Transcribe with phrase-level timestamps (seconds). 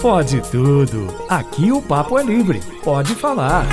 [0.00, 1.06] Pode tudo.
[1.28, 2.60] Aqui o papo é livre.
[2.82, 3.66] Pode falar.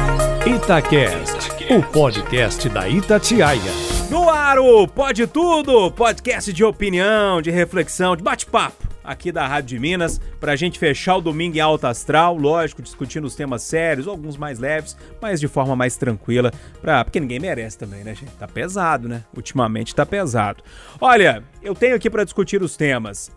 [0.46, 3.62] Itacast, o podcast da Itatiaia.
[4.10, 9.70] No ar, o Pode Tudo, podcast de opinião, de reflexão, de bate-papo aqui da Rádio
[9.70, 14.08] de Minas, pra gente fechar o domingo em alta astral, lógico, discutindo os temas sérios,
[14.08, 16.52] alguns mais leves, mas de forma mais tranquila,
[16.82, 18.32] pra, porque ninguém merece também, né, gente?
[18.34, 19.24] Tá pesado, né?
[19.36, 20.62] Ultimamente tá pesado.
[21.00, 23.32] Olha, eu tenho aqui para discutir os temas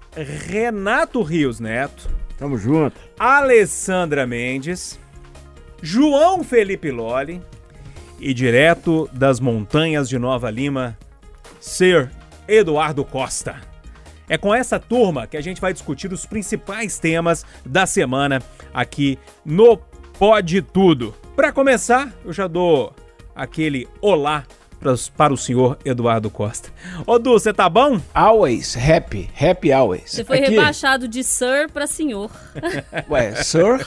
[0.47, 2.11] Renato Rios Neto,
[2.41, 2.99] Tamo junto.
[3.19, 4.99] Alessandra Mendes,
[5.83, 7.43] João Felipe Loli
[8.19, 10.97] e direto das montanhas de Nova Lima,
[11.61, 12.11] Sir
[12.49, 13.70] Eduardo Costa.
[14.31, 18.41] É com essa turma que a gente vai discutir os principais temas da semana
[18.73, 21.13] aqui no Pode Tudo.
[21.35, 22.95] Para começar, eu já dou
[23.35, 24.45] aquele olá
[25.17, 26.71] para o senhor Eduardo Costa.
[27.05, 28.01] Ô Du, você tá bom?
[28.15, 30.13] Always happy, happy always.
[30.13, 30.51] Você foi Aqui.
[30.51, 32.31] rebaixado de sir para senhor.
[33.11, 33.85] Ué, sir,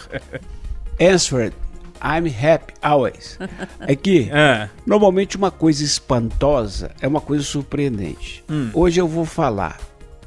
[0.99, 1.55] answered.
[2.03, 3.39] I'm happy always.
[3.79, 4.69] Aqui, é.
[4.85, 8.43] normalmente uma coisa espantosa é uma coisa surpreendente.
[8.49, 8.71] Hum.
[8.73, 9.79] Hoje eu vou falar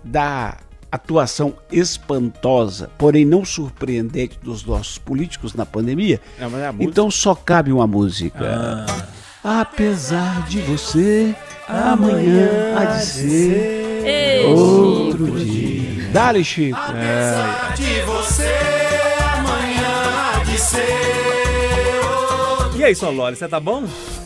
[0.06, 0.58] da
[0.90, 7.72] atuação espantosa, porém não surpreendente dos nossos políticos na pandemia, é, é então só cabe
[7.72, 8.86] uma música.
[9.44, 9.60] Ah.
[9.60, 11.34] Apesar de você,
[11.68, 15.38] amanhã há de ser Ei, outro Chico.
[15.38, 16.08] dia.
[16.12, 16.76] Dale, Chico.
[16.76, 17.74] Apesar é.
[17.74, 18.54] de você,
[19.34, 22.00] amanhã há de ser
[22.60, 23.84] outro E aí, Sololi, você tá bom?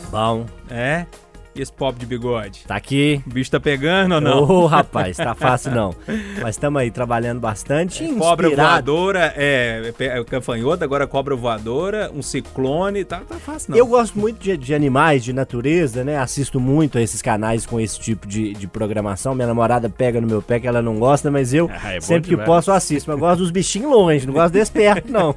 [0.09, 0.45] Bom.
[0.69, 1.05] É?
[1.53, 2.63] E esse pop de bigode?
[2.65, 3.21] Tá aqui.
[3.27, 4.43] O bicho tá pegando ou não?
[4.43, 5.93] Ô, oh, rapaz, tá fácil não.
[6.41, 8.03] Mas estamos aí trabalhando bastante.
[8.03, 13.71] É, cobra voadora, é, é, é canfanhota, agora cobra voadora, um ciclone, tá, tá fácil
[13.71, 13.77] não.
[13.77, 16.17] Eu gosto muito de, de, animais, de natureza, né?
[16.17, 19.35] Assisto muito a esses canais com esse tipo de, de programação.
[19.35, 22.29] Minha namorada pega no meu pé que ela não gosta, mas eu ah, é sempre
[22.29, 23.09] que posso assisto.
[23.09, 25.35] Mas eu gosto dos bichinhos longe, não gosto desse perto, não.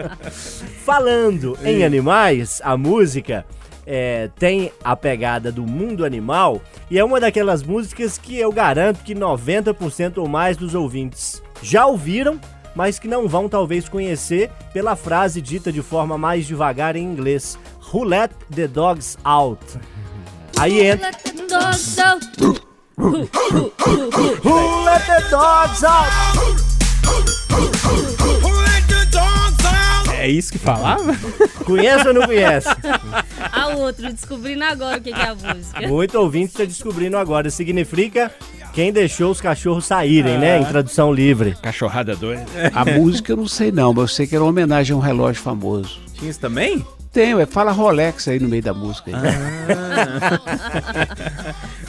[0.82, 3.44] Falando em animais, a música
[3.86, 6.60] é, tem a pegada do mundo animal
[6.90, 11.86] e é uma daquelas músicas que eu garanto que 90% ou mais dos ouvintes já
[11.86, 12.40] ouviram,
[12.74, 17.58] mas que não vão talvez conhecer pela frase dita de forma mais devagar em inglês:
[17.92, 19.64] Who let the dogs out?
[20.58, 21.10] Aí entra.
[22.98, 26.10] Who let the dogs out?
[30.18, 31.16] É isso que falava?
[31.64, 32.68] Conhece ou não conhece?
[33.52, 35.86] A outro, descobrindo agora o que é a música.
[35.86, 37.50] Muito ouvinte está descobrindo agora.
[37.50, 38.32] Significa
[38.72, 40.38] quem deixou os cachorros saírem, ah.
[40.38, 40.60] né?
[40.60, 41.56] Em tradução livre.
[41.62, 42.44] Cachorrada doida.
[42.74, 45.00] A música eu não sei não, mas eu sei que era uma homenagem a um
[45.00, 45.98] relógio famoso.
[46.14, 46.84] Tinha isso também?
[47.10, 49.10] Tenho, é, fala Rolex aí no meio da música.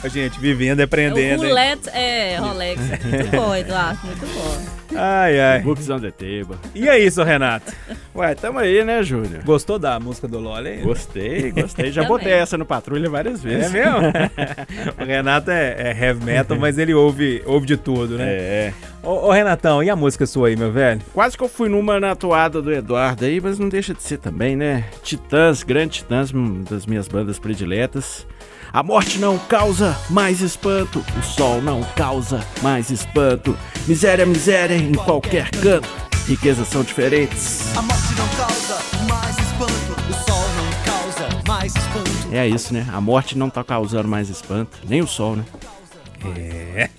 [0.02, 0.08] Ah.
[0.08, 1.42] gente, vivendo e aprendendo.
[1.42, 2.80] O roulette é Rolex.
[2.80, 4.78] Muito bom, Eduardo, muito bom.
[4.94, 5.60] Ai, ai.
[5.60, 6.56] Books on the table.
[6.74, 7.72] E é isso, Renato?
[8.14, 9.42] Ué, tamo aí, né, Júnior?
[9.44, 10.80] Gostou da música do Loli aí?
[10.82, 11.92] Gostei, gostei.
[11.92, 13.72] Já botei essa no patrulha várias vezes.
[13.74, 14.08] É mesmo?
[15.00, 18.26] o Renato é, é, heavy metal, mas ele ouve, ouve de tudo, né?
[18.26, 18.74] É.
[19.02, 21.00] Ô, ô, Renatão, e a música sua aí, meu velho?
[21.14, 24.18] Quase que eu fui numa na toada do Eduardo aí, mas não deixa de ser
[24.18, 24.84] também, né?
[25.02, 28.26] Titãs, grande Titãs, uma das minhas bandas prediletas.
[28.70, 33.56] A morte não causa mais espanto, o sol não causa mais espanto.
[33.86, 35.88] Miséria, miséria em qualquer canto,
[36.26, 37.74] riquezas são diferentes.
[37.74, 38.78] A morte não causa
[39.08, 42.10] mais espanto, o sol não causa mais espanto.
[42.30, 42.86] É isso, né?
[42.92, 45.44] A morte não tá causando mais espanto, nem o sol, né?
[46.36, 46.90] É.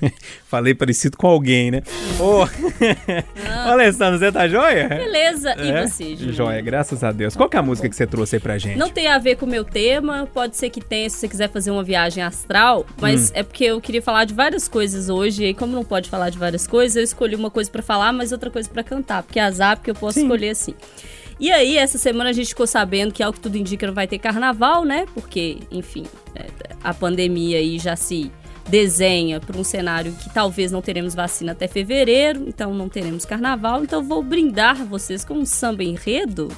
[0.46, 1.82] Falei parecido com alguém, né?
[2.18, 3.68] Ô, oh.
[3.70, 4.88] Alessandro, você tá joia?
[4.88, 5.66] Beleza, é?
[5.66, 6.32] e você, Júlio?
[6.32, 7.36] Joia, graças a Deus.
[7.36, 8.78] Qual que é a música que você trouxe aí pra gente?
[8.78, 11.50] Não tem a ver com o meu tema, pode ser que tenha se você quiser
[11.50, 13.32] fazer uma viagem astral, mas hum.
[13.34, 16.38] é porque eu queria falar de várias coisas hoje, e como não pode falar de
[16.38, 19.42] várias coisas, eu escolhi uma coisa para falar, mas outra coisa para cantar, porque é
[19.42, 20.22] azar, porque eu posso Sim.
[20.22, 20.74] escolher assim.
[21.40, 24.06] E aí, essa semana a gente ficou sabendo que, ao que tudo indica, não vai
[24.06, 25.06] ter carnaval, né?
[25.14, 26.46] Porque, enfim, é,
[26.84, 28.30] a pandemia aí já se
[28.70, 33.82] desenha para um cenário que talvez não teremos vacina até fevereiro, então não teremos carnaval.
[33.82, 36.48] Então vou brindar vocês com um samba enredo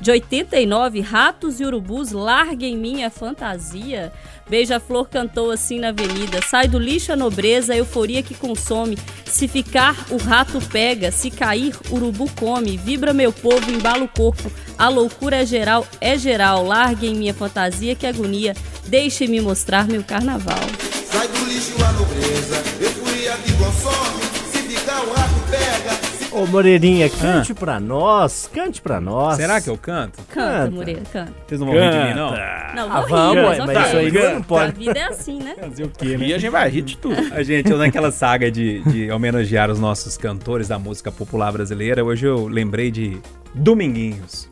[0.00, 4.12] de 89, Ratos e Urubus, larguem minha fantasia.
[4.48, 8.98] Beija-flor cantou assim na avenida: sai do lixo a nobreza, a euforia que consome.
[9.24, 12.76] Se ficar, o rato pega, se cair, urubu come.
[12.76, 14.50] Vibra meu povo, embala o corpo.
[14.78, 16.64] A loucura é geral, é geral.
[16.64, 18.54] Larguem minha fantasia, que agonia.
[18.86, 20.85] Deixe-me mostrar meu carnaval.
[21.16, 24.22] Sai do lixo a nobreza, euforia que consome.
[24.52, 26.05] Se ficar o rato pega,
[26.36, 29.36] Ô, Moreirinha, cante pra nós, cante pra nós.
[29.36, 30.18] Será que eu canto?
[30.28, 30.34] Canta,
[30.64, 30.70] Canta.
[30.70, 31.32] Moreira, canta.
[31.46, 32.30] Vocês não vão rir de mim, não?
[32.30, 34.72] Não, Ah, vou vamos, rir, ué, mas mas isso aí não A pode.
[34.78, 35.54] vida é assim, né?
[35.58, 37.16] Fazer o quê, E a gente vai rir de tudo.
[37.34, 42.04] A gente, eu naquela saga de, de homenagear os nossos cantores da música popular brasileira,
[42.04, 43.16] hoje eu lembrei de
[43.54, 44.50] Dominguinhos.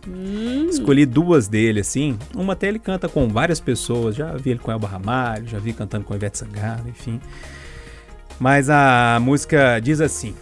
[0.70, 2.19] Escolhi duas dele, assim.
[2.34, 4.16] Uma até ele canta com várias pessoas.
[4.16, 7.20] Já vi ele com Elba Ramalho, já vi cantando com Ivete Sangalo, enfim.
[8.40, 10.34] Mas a música diz assim: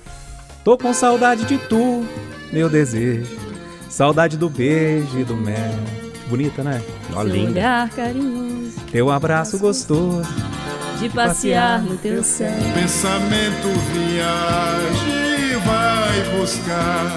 [0.64, 2.04] Tô com saudade de tu,
[2.52, 3.36] meu desejo.
[3.88, 5.56] Saudade do beijo e do mel.
[6.28, 6.80] Bonita, né?
[7.10, 7.50] Ó, Seu linda.
[7.50, 10.28] olhar carinhoso Teu abraço gostoso.
[10.98, 12.52] de passear no teu céu.
[12.74, 17.10] Pensamento viaja e vai buscar.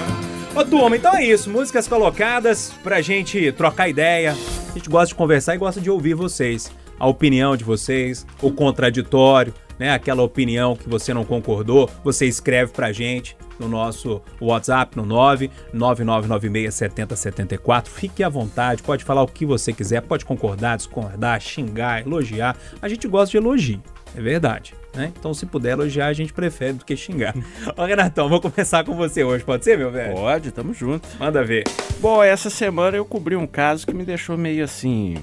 [0.54, 1.48] Ô, turma, então é isso.
[1.48, 4.32] Músicas colocadas pra gente trocar ideia.
[4.70, 6.70] A gente gosta de conversar e gosta de ouvir vocês.
[6.98, 9.92] A opinião de vocês, o contraditório, né?
[9.92, 15.04] Aquela opinião que você não concordou, você escreve pra gente no nosso WhatsApp no
[15.74, 17.88] 999967074.
[17.88, 22.56] Fique à vontade, pode falar o que você quiser, pode concordar, discordar, xingar, elogiar.
[22.80, 23.82] A gente gosta de elogio,
[24.14, 24.74] é verdade.
[24.94, 25.12] Né?
[25.18, 27.34] Então, se puder elogiar, a gente prefere do que xingar.
[27.76, 30.14] Ô, Renatão, vou começar com você hoje, pode ser, meu velho?
[30.14, 31.06] Pode, tamo junto.
[31.18, 31.64] Manda ver.
[32.00, 35.16] Bom, essa semana eu cobri um caso que me deixou meio assim.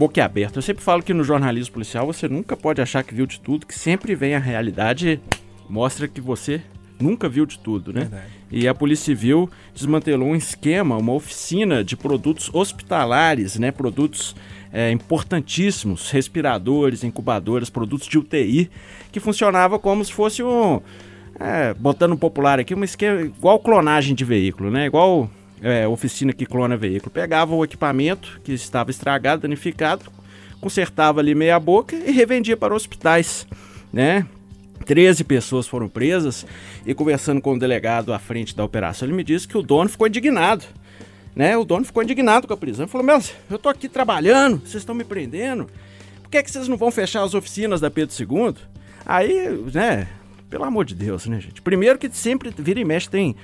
[0.00, 0.58] Boquiaberto.
[0.58, 3.66] Eu sempre falo que no jornalismo policial você nunca pode achar que viu de tudo,
[3.66, 5.20] que sempre vem a realidade
[5.68, 6.62] mostra que você
[6.98, 8.00] nunca viu de tudo, né?
[8.00, 8.26] Verdade.
[8.50, 13.70] E a Polícia Civil desmantelou um esquema, uma oficina de produtos hospitalares, né?
[13.70, 14.34] Produtos
[14.72, 18.70] é, importantíssimos, respiradores, incubadoras, produtos de UTI,
[19.12, 20.80] que funcionava como se fosse um.
[21.38, 24.86] é, botando um popular aqui, um esquema igual clonagem de veículo, né?
[24.86, 25.30] Igual
[25.62, 27.10] é, oficina que clona veículo.
[27.10, 30.04] Pegava o equipamento que estava estragado, danificado,
[30.60, 33.46] consertava ali meia boca e revendia para hospitais,
[33.92, 34.26] né?
[34.84, 36.46] 13 pessoas foram presas
[36.86, 39.88] e conversando com o delegado à frente da operação, ele me disse que o dono
[39.88, 40.64] ficou indignado.
[41.34, 41.56] Né?
[41.56, 42.84] O dono ficou indignado com a prisão.
[42.84, 45.68] Ele falou: Meu, eu tô aqui trabalhando, vocês estão me prendendo.
[46.22, 48.54] Por que, é que vocês não vão fechar as oficinas da Pedro II?
[49.06, 50.08] Aí, né?
[50.48, 51.62] Pelo amor de Deus, né, gente?
[51.62, 53.36] Primeiro que sempre vira e mexe tem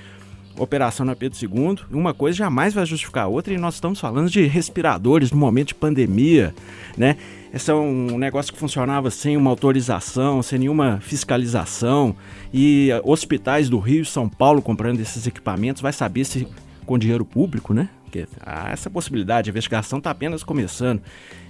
[0.57, 4.29] operação na Pedro II, uma coisa jamais vai justificar a outra, e nós estamos falando
[4.29, 6.53] de respiradores no momento de pandemia,
[6.97, 7.17] né?
[7.53, 12.15] Esse é um negócio que funcionava sem uma autorização, sem nenhuma fiscalização,
[12.53, 16.47] e eh, hospitais do Rio e São Paulo comprando esses equipamentos, vai saber se
[16.85, 17.89] com dinheiro público, né?
[18.03, 21.01] Porque há essa possibilidade, a investigação está apenas começando.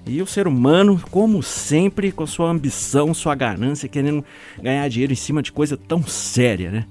[0.05, 4.25] E o ser humano, como sempre, com sua ambição, sua ganância, querendo
[4.61, 6.85] ganhar dinheiro em cima de coisa tão séria, né?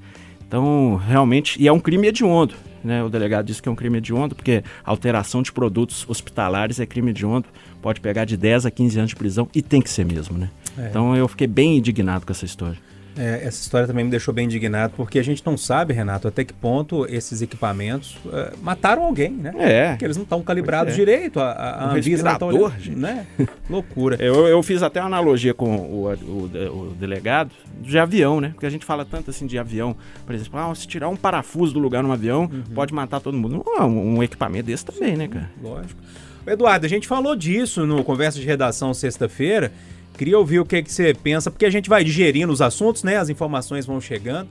[0.46, 2.54] Então, realmente, e é um crime hediondo,
[2.84, 3.02] né?
[3.02, 7.10] O delegado disse que é um crime hediondo, porque alteração de produtos hospitalares é crime
[7.10, 7.48] hediondo,
[7.82, 10.50] pode pegar de 10 a 15 anos de prisão e tem que ser mesmo, né?
[10.78, 10.88] É.
[10.88, 12.78] Então eu fiquei bem indignado com essa história.
[13.16, 16.44] É, essa história também me deixou bem indignado, porque a gente não sabe, Renato, até
[16.44, 19.52] que ponto esses equipamentos é, mataram alguém, né?
[19.58, 19.88] É.
[19.90, 20.96] Porque eles não estão calibrados é.
[20.96, 22.96] direito, a, a, Um Anvisa não tá olhando, gente.
[22.96, 23.26] né?
[23.68, 24.16] Loucura.
[24.20, 28.50] Eu, eu fiz até uma analogia com o, o, o delegado de avião, né?
[28.50, 31.74] Porque a gente fala tanto assim de avião, por exemplo, ah, se tirar um parafuso
[31.74, 33.64] do lugar num avião, pode matar todo mundo.
[33.64, 35.50] Não, um, um equipamento desse também, né, cara?
[35.62, 36.00] Lógico.
[36.46, 39.72] Eduardo, a gente falou disso no Conversa de Redação sexta-feira.
[40.16, 43.18] Queria ouvir o que, que você pensa, porque a gente vai digerindo os assuntos, né?
[43.18, 44.48] As informações vão chegando.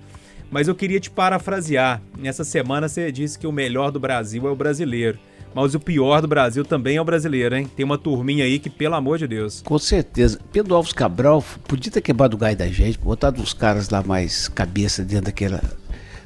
[0.52, 2.02] Mas eu queria te parafrasear.
[2.18, 5.18] Nessa semana você disse que o melhor do Brasil é o brasileiro.
[5.56, 7.68] Mas o pior do Brasil também é o brasileiro, hein?
[7.76, 9.64] Tem uma turminha aí que, pelo amor de Deus.
[9.66, 10.40] Com certeza.
[10.52, 14.48] Pedro Alves Cabral podia ter quebrado o gás da gente, botado uns caras lá mais
[14.50, 15.64] cabeça dentro daquela,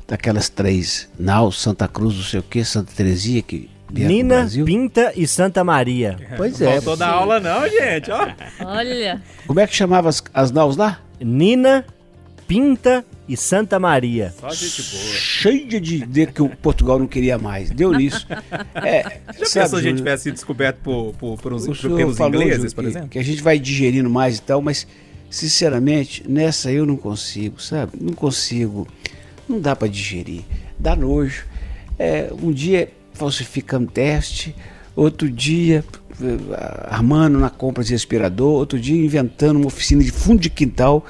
[0.07, 4.65] daquelas três naus, Santa Cruz, não sei o que, Santa Terezinha, que Nina, Brasil.
[4.65, 6.17] Pinta e Santa Maria.
[6.38, 6.74] Pois Não é.
[6.75, 8.12] faltou da aula, não, gente.
[8.12, 8.27] Ó.
[8.65, 11.00] Olha, Como é que chamava as, as naus lá?
[11.19, 11.86] Nina,
[12.48, 14.34] Pinta e Santa Maria.
[14.39, 15.03] Só gente boa.
[15.13, 17.69] Cheia de dizer que o Portugal não queria mais.
[17.69, 18.25] Deu nisso.
[18.75, 19.98] É, Já sabe, pensou a gente Júnior?
[19.98, 23.10] tivesse sido descoberto por, por, por uns- pelos ingleses, por que- exemplo?
[23.10, 24.88] Que a gente vai digerindo mais e tal, mas
[25.29, 27.93] sinceramente, nessa eu não consigo, sabe?
[28.01, 28.88] Não consigo.
[29.48, 30.41] Não dá pra digerir.
[30.77, 31.46] Dá nojo.
[32.00, 32.89] É, um dia
[33.20, 34.56] falsificando teste,
[34.96, 35.84] outro dia
[36.22, 36.38] eh,
[36.90, 41.06] armando na compra de respirador, outro dia inventando uma oficina de fundo de quintal.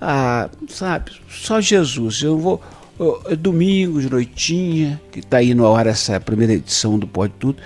[0.00, 1.12] Ah, sabe?
[1.28, 2.22] Só Jesus.
[2.22, 2.60] Eu vou.
[2.98, 7.32] eu- é domingo, de noitinha, que tá indo ao ar essa primeira edição do Pode
[7.38, 7.58] Tudo.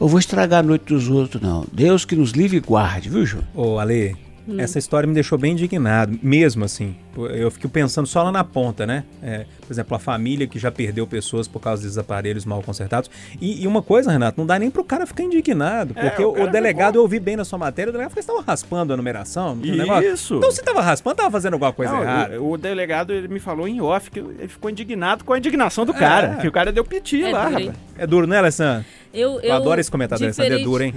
[0.00, 1.64] Eu vou estragar a noite dos outros, não.
[1.72, 3.44] Deus que nos livre e guarde, viu, João?
[3.54, 4.60] Ô, Ale, Hum.
[4.60, 6.94] Essa história me deixou bem indignado, mesmo assim.
[7.16, 9.02] Eu fico pensando só lá na ponta, né?
[9.22, 13.10] É, por exemplo, a família que já perdeu pessoas por causa desses aparelhos mal consertados.
[13.40, 15.94] E, e uma coisa, Renato, não dá nem pro cara ficar indignado.
[15.96, 17.00] É, porque é, o, o, delegado, ficou...
[17.00, 19.58] eu ouvi bem na sua matéria, o delegado falou que estava raspando a numeração.
[20.02, 20.36] Isso.
[20.36, 22.40] Então se estava raspando, estava fazendo alguma coisa não, errada.
[22.40, 25.84] O, o, delegado, ele me falou em off que ele ficou indignado com a indignação
[25.84, 25.98] do é.
[25.98, 26.36] cara.
[26.36, 27.72] Que o cara deu piti é lá, rapaz.
[27.96, 28.84] É duro, né, Alessandra?
[29.12, 30.60] Eu, eu, eu adoro esse comentário, Alessandra.
[30.60, 30.94] É duro, hein?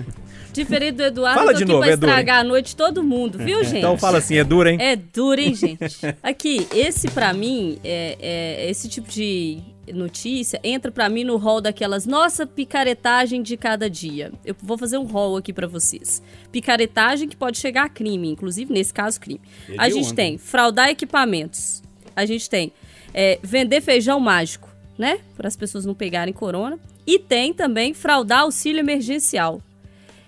[0.51, 3.63] Diferente do Eduardo, fala de novo, vai é estragar duro, a noite todo mundo, viu,
[3.63, 3.77] gente?
[3.77, 4.77] Então fala assim, é duro, hein?
[4.81, 6.00] É duro, hein, gente?
[6.24, 9.61] Aqui, esse para mim, é, é, esse tipo de
[9.93, 14.31] notícia entra para mim no rol daquelas nossa picaretagem de cada dia.
[14.43, 16.21] Eu vou fazer um rol aqui para vocês.
[16.51, 19.41] Picaretagem que pode chegar a crime, inclusive nesse caso crime.
[19.77, 21.81] a gente tem fraudar equipamentos.
[22.15, 22.71] A gente tem
[23.13, 25.19] é, vender feijão mágico, né?
[25.35, 26.79] Para as pessoas não pegarem corona.
[27.05, 29.61] E tem também fraudar auxílio emergencial.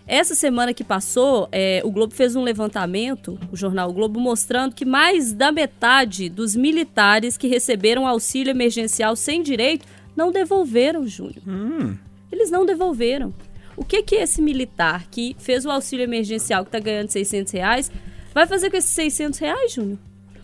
[0.10, 4.74] Essa semana que passou, é, o Globo fez um levantamento, o jornal o Globo, mostrando
[4.74, 9.86] que mais da metade dos militares que receberam auxílio emergencial sem direito
[10.16, 11.44] não devolveram, Júnior.
[11.48, 11.96] Hum.
[12.32, 13.32] Eles não devolveram.
[13.78, 17.92] O que que esse militar que fez o auxílio emergencial, que está ganhando 600 reais,
[18.34, 20.00] vai fazer com esses 600 reais, Júnior?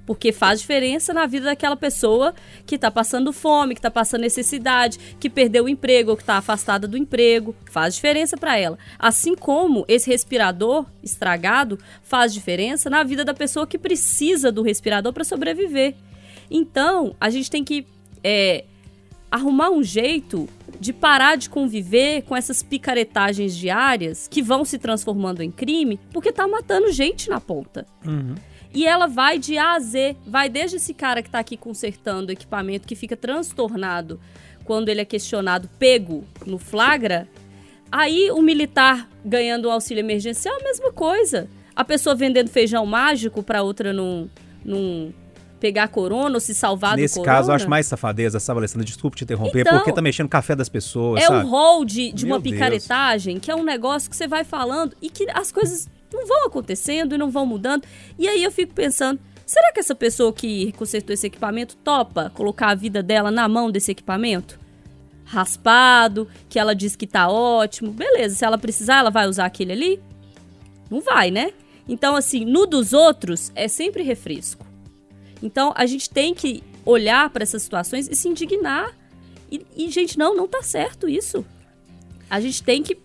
[0.05, 2.33] Porque faz diferença na vida daquela pessoa
[2.65, 6.37] que está passando fome, que está passando necessidade, que perdeu o emprego ou que está
[6.37, 7.55] afastada do emprego.
[7.71, 8.77] Faz diferença para ela.
[8.99, 15.11] Assim como esse respirador estragado faz diferença na vida da pessoa que precisa do respirador
[15.11, 15.95] para sobreviver.
[16.49, 17.87] Então, a gente tem que
[18.23, 18.65] é,
[19.31, 20.47] arrumar um jeito
[20.79, 26.31] de parar de conviver com essas picaretagens diárias que vão se transformando em crime, porque
[26.31, 27.85] tá matando gente na ponta.
[28.05, 28.35] Uhum.
[28.75, 32.29] E ela vai de A a Z, vai desde esse cara que está aqui consertando
[32.29, 34.19] o equipamento, que fica transtornado
[34.65, 37.27] quando ele é questionado, pego no flagra.
[37.91, 41.47] Aí o militar ganhando o auxílio emergencial, a mesma coisa.
[41.73, 44.29] A pessoa vendendo feijão mágico para outra não,
[44.63, 45.13] não
[45.59, 47.31] pegar corona ou se salvar Nesse do corona.
[47.31, 48.85] Nesse caso, eu acho mais safadeza, sabe, Alessandra?
[48.85, 51.45] Desculpe te interromper, então, porque tá mexendo no café das pessoas, É sabe?
[51.45, 53.45] o rol de, de uma picaretagem, Deus.
[53.45, 57.15] que é um negócio que você vai falando e que as coisas não vão acontecendo
[57.15, 57.85] e não vão mudando.
[58.17, 62.69] E aí eu fico pensando, será que essa pessoa que consertou esse equipamento topa colocar
[62.69, 64.59] a vida dela na mão desse equipamento?
[65.23, 67.91] Raspado, que ela diz que tá ótimo.
[67.91, 70.03] Beleza, se ela precisar, ela vai usar aquele ali?
[70.89, 71.51] Não vai, né?
[71.87, 74.65] Então, assim, no dos outros é sempre refresco.
[75.41, 78.95] Então, a gente tem que olhar para essas situações e se indignar.
[79.51, 81.45] E, e, gente, não, não tá certo isso.
[82.29, 82.97] A gente tem que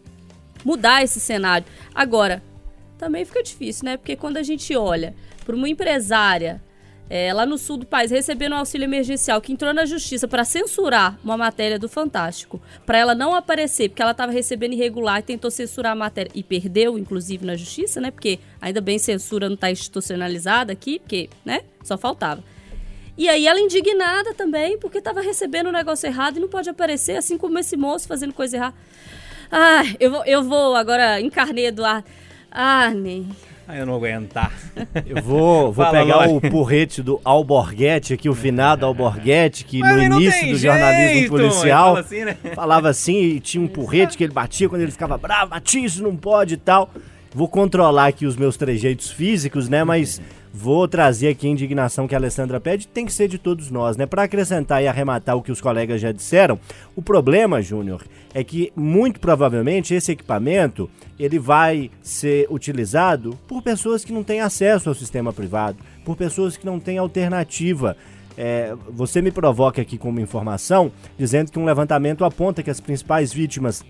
[0.65, 1.67] mudar esse cenário.
[1.95, 2.43] Agora,
[3.01, 3.97] também fica difícil, né?
[3.97, 5.15] Porque quando a gente olha
[5.45, 6.61] para uma empresária
[7.09, 10.45] é, lá no sul do país recebendo um auxílio emergencial que entrou na justiça para
[10.45, 15.23] censurar uma matéria do Fantástico, para ela não aparecer porque ela estava recebendo irregular e
[15.23, 18.11] tentou censurar a matéria e perdeu, inclusive, na justiça, né?
[18.11, 21.63] Porque ainda bem censura não está institucionalizada aqui, porque, né?
[21.83, 22.45] Só faltava.
[23.17, 27.17] E aí ela indignada também, porque estava recebendo um negócio errado e não pode aparecer,
[27.17, 28.75] assim como esse moço fazendo coisa errada.
[29.51, 32.07] Ah, eu vou, eu vou agora encarnei Eduardo.
[32.51, 33.29] Ah, nem.
[33.69, 34.53] Ah, eu não aguentar.
[35.07, 39.95] Eu vou, vou Fala, pegar o porrete do Alborguete aqui, o finado Alborguete, que Mas
[39.97, 40.59] no início do jeito.
[40.59, 42.37] jornalismo policial fala assim, né?
[42.53, 46.03] falava assim, e tinha um porrete que ele batia quando ele ficava bravo, batia, isso
[46.03, 46.91] não pode e tal.
[47.33, 49.85] Vou controlar aqui os meus trejeitos físicos, né?
[49.85, 50.21] Mas
[50.53, 53.97] vou trazer aqui a indignação que a Alessandra pede, tem que ser de todos nós,
[53.97, 54.07] né?
[54.07, 56.59] Para acrescentar e arrematar o que os colegas já disseram,
[56.97, 58.05] o problema, Júnior,
[58.35, 64.41] é que muito provavelmente esse equipamento ele vai ser utilizado por pessoas que não têm
[64.41, 67.97] acesso ao sistema privado, por pessoas que não têm alternativa.
[68.37, 72.81] É, você me provoca aqui com uma informação dizendo que um levantamento aponta que as
[72.81, 73.85] principais vítimas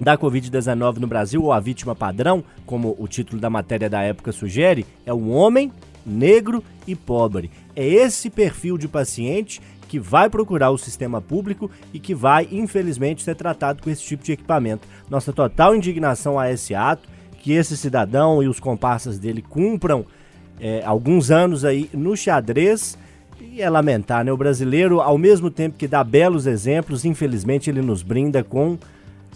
[0.00, 4.32] da Covid-19 no Brasil, ou a vítima padrão, como o título da matéria da época
[4.32, 5.70] sugere, é um homem
[6.04, 7.50] negro e pobre.
[7.74, 13.22] É esse perfil de paciente que vai procurar o sistema público e que vai, infelizmente,
[13.22, 14.88] ser tratado com esse tipo de equipamento.
[15.10, 17.08] Nossa total indignação a esse ato,
[17.40, 20.06] que esse cidadão e os comparsas dele cumpram
[20.58, 22.96] é, alguns anos aí no xadrez.
[23.38, 24.32] E é lamentar, né?
[24.32, 28.78] O brasileiro, ao mesmo tempo que dá belos exemplos, infelizmente ele nos brinda com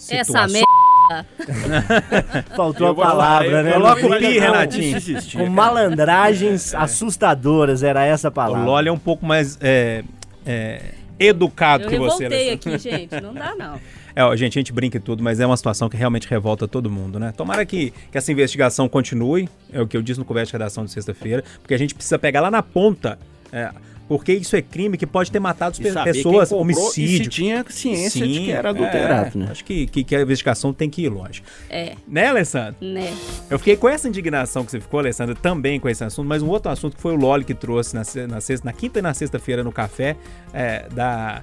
[0.09, 0.76] essa merda.
[2.57, 3.73] Faltou a palavra, né?
[3.73, 4.99] Coloca o pi, Renatinho.
[5.35, 8.63] Com malandragens assustadoras, era essa palavra.
[8.63, 10.03] O Loli é um pouco mais é,
[10.45, 10.83] é,
[11.19, 12.27] educado Eu que você.
[12.27, 13.21] Eu revoltei aqui, gente.
[13.21, 13.79] Não dá, não.
[14.17, 16.91] É, gente, a gente brinca e tudo, mas é uma situação que realmente revolta todo
[16.91, 17.35] mundo, né?
[17.37, 20.87] Tomara que, que essa investigação continue, é o que eu disse no conversa de redação
[20.87, 23.19] de sexta-feira, porque a gente precisa pegar lá na ponta
[23.53, 23.71] É,
[24.09, 27.23] porque isso é crime que pode ter matado pessoas, homicídio.
[27.23, 29.49] E se tinha ciência Sim, de que era adulterado, é, né?
[29.51, 31.43] Acho que, que, que, a investigação tem que ir longe.
[31.69, 31.95] É.
[32.07, 32.77] Né, Alessandro?
[32.81, 33.13] Né.
[33.51, 36.49] Eu fiquei com essa indignação que você ficou, Alessandro, também com esse assunto, mas um
[36.49, 39.13] outro assunto que foi o Loli que trouxe na, na, sexta, na quinta e na
[39.13, 40.17] sexta-feira no café
[40.53, 41.43] é, da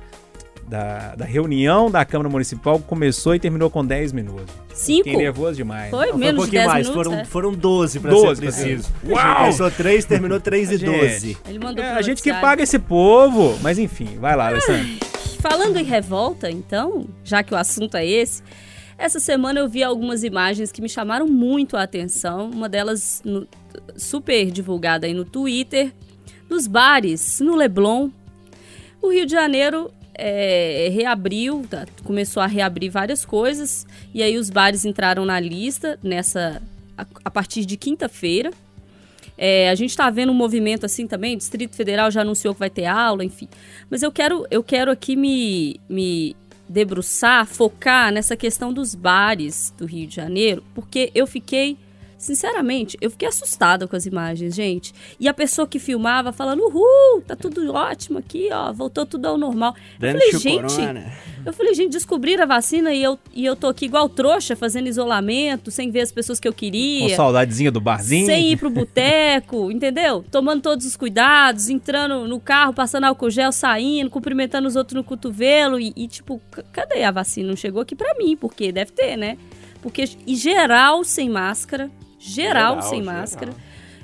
[0.67, 4.53] da, da reunião da Câmara Municipal começou e terminou com 10 minutos.
[4.73, 5.03] Cinco?
[5.03, 5.91] Fiquei nervoso demais.
[5.91, 7.25] Foi, Não, menos foi um pouquinho mais, minutos, foram, é.
[7.25, 8.89] foram 12 pra 12, ser preciso.
[9.07, 9.35] Uau!
[9.37, 11.37] Começou 3, terminou 3 e 12.
[11.47, 13.57] Ele mandou é, a gente que paga esse povo.
[13.61, 14.87] Mas enfim, vai lá, Alessandro.
[15.39, 18.41] Falando em revolta, então, já que o assunto é esse,
[18.97, 22.49] essa semana eu vi algumas imagens que me chamaram muito a atenção.
[22.49, 23.47] Uma delas no,
[23.95, 25.91] super divulgada aí no Twitter,
[26.47, 28.09] dos bares no Leblon.
[29.01, 34.49] O Rio de Janeiro é, reabriu, tá, começou a reabrir várias coisas, e aí os
[34.49, 36.61] bares entraram na lista nessa
[36.97, 38.51] a, a partir de quinta-feira.
[39.37, 42.59] É, a gente está vendo um movimento assim também, o Distrito Federal já anunciou que
[42.59, 43.47] vai ter aula, enfim.
[43.89, 46.35] Mas eu quero, eu quero aqui me, me
[46.69, 51.77] debruçar, focar nessa questão dos bares do Rio de Janeiro, porque eu fiquei
[52.23, 54.93] Sinceramente, eu fiquei assustada com as imagens, gente.
[55.19, 59.37] E a pessoa que filmava falando, uhul, tá tudo ótimo aqui, ó, voltou tudo ao
[59.37, 59.75] normal.
[59.99, 60.81] Dando eu falei, gente,
[61.45, 64.87] eu falei, gente, descobriram a vacina e eu, e eu tô aqui igual trouxa, fazendo
[64.87, 67.09] isolamento, sem ver as pessoas que eu queria.
[67.09, 68.25] Com saudadezinha do barzinho.
[68.25, 70.23] Sem ir pro boteco, entendeu?
[70.31, 75.03] Tomando todos os cuidados, entrando no carro, passando álcool gel, saindo, cumprimentando os outros no
[75.03, 77.49] cotovelo e, e tipo, cadê a vacina?
[77.49, 79.37] Não chegou aqui pra mim, porque deve ter, né?
[79.83, 81.91] Porque, em geral, sem máscara,
[82.23, 83.15] geral, geral sem geral.
[83.15, 83.53] máscara,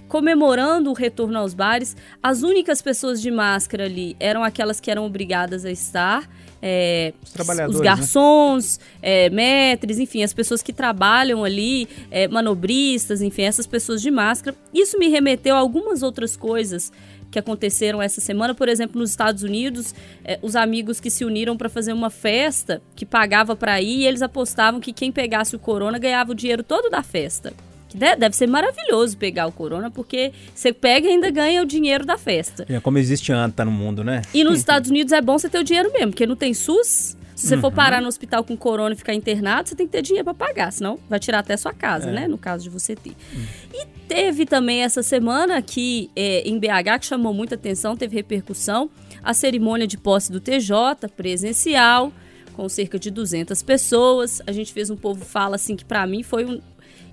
[0.08, 1.96] comemorando o retorno aos bares.
[2.22, 6.30] As únicas pessoas de máscara ali eram aquelas que eram obrigadas a estar.
[6.62, 7.86] É, os, os, né?
[7.86, 9.28] garçons, né?
[9.28, 14.58] é, metres, enfim, as pessoas que trabalham ali, é, manobristas, enfim, essas pessoas de máscara.
[14.74, 16.92] Isso me remeteu a algumas outras coisas
[17.32, 18.54] que aconteceram essa semana.
[18.54, 19.96] Por exemplo, nos Estados Unidos,
[20.26, 24.06] é, os amigos que se uniram para fazer uma festa que pagava para ir e
[24.08, 27.54] eles apostavam que quem pegasse o corona ganhava o dinheiro todo da festa.
[27.90, 32.06] Que deve ser maravilhoso pegar o corona, porque você pega e ainda ganha o dinheiro
[32.06, 32.66] da festa.
[32.70, 34.22] É como existe anta no mundo, né?
[34.34, 37.18] E nos Estados Unidos é bom você ter o dinheiro mesmo, porque não tem SUS.
[37.36, 37.62] Se você uhum.
[37.62, 40.34] for parar no hospital com corona e ficar internado, você tem que ter dinheiro para
[40.34, 42.14] pagar, senão vai tirar até sua casa, é.
[42.14, 42.28] né?
[42.28, 43.16] No caso de você ter.
[43.34, 43.46] Uhum.
[43.74, 48.90] E teve também essa semana aqui é, em BH, que chamou muita atenção, teve repercussão,
[49.24, 52.12] a cerimônia de posse do TJ, presencial,
[52.54, 54.42] com cerca de 200 pessoas.
[54.46, 56.60] A gente fez um povo fala assim que para mim foi um,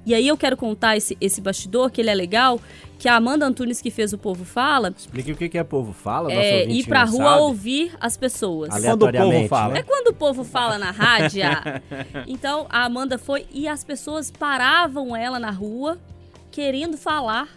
[0.06, 2.60] e aí eu quero contar esse, esse bastidor, que ele é legal,
[2.98, 4.94] que a Amanda Antunes que fez o Povo Fala...
[4.96, 7.40] Explique o que é Povo Fala, É ir pra rua sabe.
[7.42, 8.70] ouvir as pessoas.
[8.70, 9.74] Quando o povo fala.
[9.74, 9.80] Né?
[9.80, 11.42] É quando o povo fala na rádio.
[12.26, 15.98] então a Amanda foi e as pessoas paravam ela na rua
[16.52, 17.48] querendo falar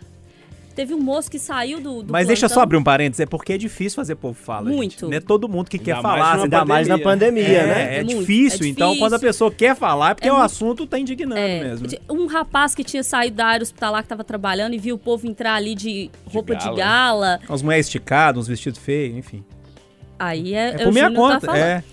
[0.75, 3.53] Teve um moço que saiu do, do Mas deixa só abrir um parênteses, é porque
[3.53, 4.69] é difícil fazer povo fala.
[4.69, 4.91] Muito.
[4.91, 5.05] Gente.
[5.05, 6.35] Não é todo mundo que ainda quer falar.
[6.35, 6.65] Ainda pandemia.
[6.65, 7.95] mais na pandemia, é, né?
[7.95, 8.65] É, é, difícil.
[8.65, 10.45] é, Então, quando a pessoa quer falar, é porque é o muito...
[10.45, 11.59] assunto tá indignando é.
[11.59, 11.87] mesmo.
[12.09, 15.27] Um rapaz que tinha saído da área hospitalar que tava trabalhando e viu o povo
[15.27, 16.75] entrar ali de roupa de gala.
[16.75, 17.39] De gala.
[17.49, 19.43] As mulheres esticadas, uns vestidos feios, enfim.
[20.17, 21.83] Aí é, é por minha tá conta, tá é.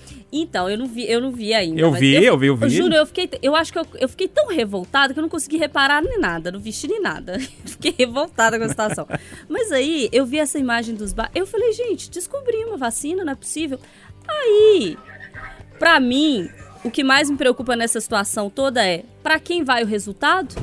[0.42, 1.80] Então, eu não vi, eu não vi ainda.
[1.80, 2.68] Eu vi, eu, eu, vi, eu vi.
[2.68, 5.56] Juro, eu fiquei, eu acho que eu, eu fiquei tão revoltada que eu não consegui
[5.56, 7.38] reparar nem nada, não vesti nem nada.
[7.64, 9.06] fiquei revoltada com a situação.
[9.48, 13.32] Mas aí, eu vi essa imagem dos bar, eu falei, gente, descobri uma vacina, não
[13.32, 13.78] é possível.
[14.28, 14.96] Aí,
[15.78, 16.48] pra mim,
[16.84, 20.54] o que mais me preocupa nessa situação toda é, para quem vai o resultado?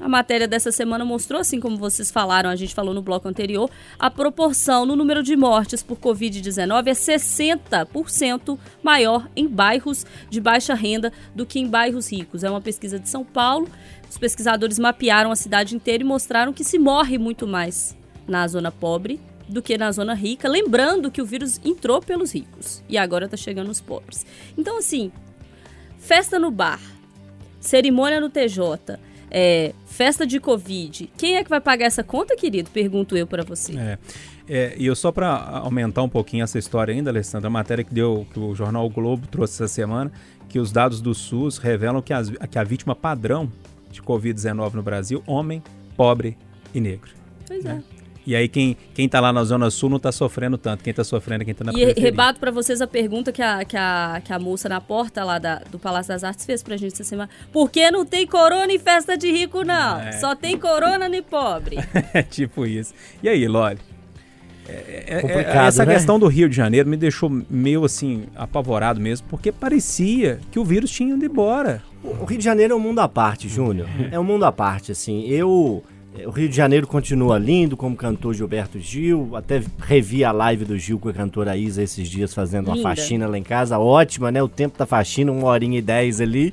[0.00, 3.68] A matéria dessa semana mostrou, assim como vocês falaram, a gente falou no bloco anterior,
[3.98, 10.72] a proporção no número de mortes por Covid-19 é 60% maior em bairros de baixa
[10.74, 12.44] renda do que em bairros ricos.
[12.44, 13.68] É uma pesquisa de São Paulo.
[14.08, 18.70] Os pesquisadores mapearam a cidade inteira e mostraram que se morre muito mais na zona
[18.70, 23.24] pobre do que na zona rica, lembrando que o vírus entrou pelos ricos e agora
[23.24, 24.26] está chegando os pobres.
[24.56, 25.10] Então, assim,
[25.98, 26.80] festa no bar,
[27.58, 28.98] cerimônia no TJ,
[29.30, 31.10] é, festa de Covid.
[31.16, 32.70] Quem é que vai pagar essa conta, querido?
[32.70, 33.76] Pergunto eu para você.
[33.76, 33.98] É.
[34.50, 37.92] É, e eu só para aumentar um pouquinho essa história ainda, Alessandra, a matéria que
[37.92, 40.10] deu que o jornal o Globo trouxe essa semana,
[40.48, 43.52] que os dados do SUS revelam que, as, que a vítima padrão
[43.90, 45.62] de Covid-19 no Brasil, homem,
[45.96, 46.38] pobre
[46.74, 47.10] e negro.
[47.46, 47.82] Pois né?
[47.94, 47.97] é.
[48.28, 51.02] E aí quem, quem tá lá na Zona Sul não tá sofrendo tanto, quem tá
[51.02, 51.98] sofrendo é quem tá na e periferia.
[51.98, 55.24] E rebato para vocês a pergunta que a, que, a, que a moça na porta
[55.24, 57.30] lá da, do Palácio das Artes fez pra gente essa semana.
[57.50, 59.98] Por que não tem corona em festa de rico, não?
[59.98, 60.12] É.
[60.12, 61.78] Só tem corona nem pobre.
[62.12, 62.92] é tipo isso.
[63.22, 63.78] E aí, Loli?
[64.68, 65.94] É, é, é essa né?
[65.94, 70.64] questão do Rio de Janeiro me deixou meio assim apavorado mesmo, porque parecia que o
[70.66, 71.82] vírus tinha ido embora.
[72.04, 73.88] O Rio de Janeiro é um mundo à parte, Júnior.
[74.12, 75.26] É um mundo à parte, assim.
[75.26, 79.36] Eu É, o Rio de Janeiro continua lindo, como cantou Gilberto Gil.
[79.36, 83.26] Até revi a live do Gil com a cantora Isa esses dias fazendo uma faxina
[83.26, 83.78] lá em casa.
[83.78, 84.42] Ótima, né?
[84.42, 86.52] O tempo da faxina, uma horinha e dez ali.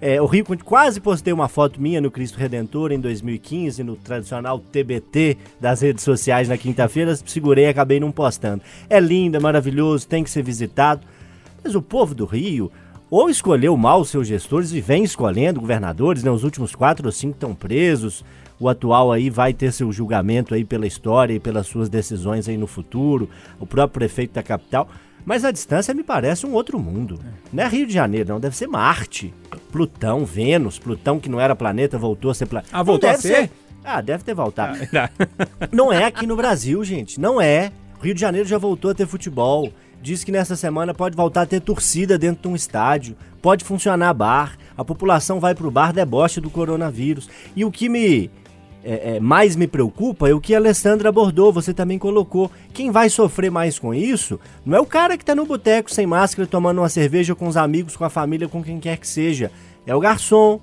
[0.00, 4.60] É, o Rio, quase postei uma foto minha no Cristo Redentor em 2015, no tradicional
[4.60, 7.16] TBT das redes sociais na quinta-feira.
[7.16, 8.62] Segurei e acabei não postando.
[8.88, 11.04] É lindo, é maravilhoso, tem que ser visitado.
[11.62, 12.70] Mas o povo do Rio
[13.10, 16.30] ou escolheu mal os seus gestores e vem escolhendo governadores, né?
[16.30, 18.24] Os últimos quatro ou cinco estão presos.
[18.60, 22.56] O atual aí vai ter seu julgamento aí pela história e pelas suas decisões aí
[22.56, 23.28] no futuro.
[23.60, 24.88] O próprio prefeito da capital.
[25.24, 27.20] Mas a distância me parece um outro mundo.
[27.52, 28.40] Não é Rio de Janeiro, não.
[28.40, 29.32] Deve ser Marte,
[29.70, 30.78] Plutão, Vênus.
[30.78, 32.70] Plutão que não era planeta voltou a ser planeta.
[32.72, 33.28] Ah, voltou a ser?
[33.28, 33.50] ser?
[33.84, 34.78] Ah, deve ter voltado.
[34.94, 35.10] Ah,
[35.72, 37.20] não é aqui no Brasil, gente.
[37.20, 37.70] Não é.
[38.02, 39.72] Rio de Janeiro já voltou a ter futebol.
[40.00, 43.16] Diz que nessa semana pode voltar a ter torcida dentro de um estádio.
[43.42, 44.56] Pode funcionar bar.
[44.76, 47.28] A população vai pro bar deboche do coronavírus.
[47.54, 48.30] E o que me
[48.90, 52.50] é, é, mais me preocupa é o que a Alessandra abordou, você também colocou.
[52.72, 56.06] Quem vai sofrer mais com isso não é o cara que está no boteco sem
[56.06, 59.52] máscara tomando uma cerveja com os amigos, com a família, com quem quer que seja.
[59.86, 60.58] É o garçom,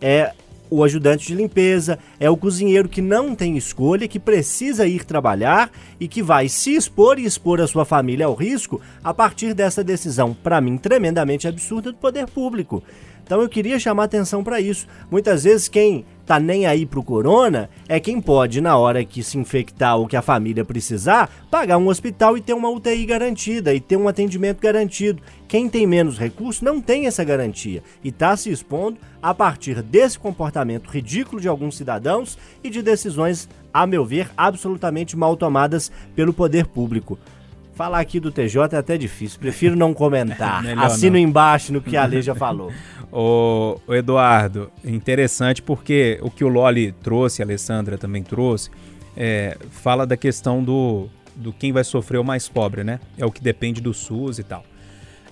[0.00, 0.32] é
[0.68, 5.70] o ajudante de limpeza, é o cozinheiro que não tem escolha, que precisa ir trabalhar
[6.00, 9.84] e que vai se expor e expor a sua família ao risco a partir dessa
[9.84, 12.82] decisão, para mim, tremendamente absurda do poder público.
[13.24, 14.86] Então eu queria chamar atenção para isso.
[15.10, 19.36] Muitas vezes quem tá nem aí pro corona é quem pode, na hora que se
[19.36, 23.80] infectar ou que a família precisar, pagar um hospital e ter uma UTI garantida e
[23.80, 25.20] ter um atendimento garantido.
[25.48, 30.18] Quem tem menos recursos não tem essa garantia e está se expondo a partir desse
[30.18, 36.32] comportamento ridículo de alguns cidadãos e de decisões, a meu ver, absolutamente mal tomadas pelo
[36.32, 37.18] poder público.
[37.74, 40.62] Falar aqui do TJ é até difícil, prefiro não comentar.
[40.78, 41.18] Assino não.
[41.18, 42.70] embaixo no que a Lei já falou.
[43.12, 48.70] O, Eduardo, interessante porque o que o Loli trouxe, a Alessandra também trouxe,
[49.16, 53.00] é, fala da questão do, do quem vai sofrer o mais pobre, né?
[53.18, 54.64] É o que depende do SUS e tal.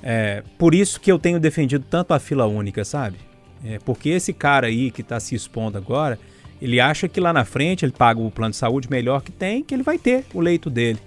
[0.02, 3.16] É, por isso que eu tenho defendido tanto a fila única, sabe?
[3.64, 6.18] É, porque esse cara aí que está se expondo agora,
[6.60, 9.62] ele acha que lá na frente ele paga o plano de saúde melhor que tem,
[9.62, 10.98] que ele vai ter o leito dele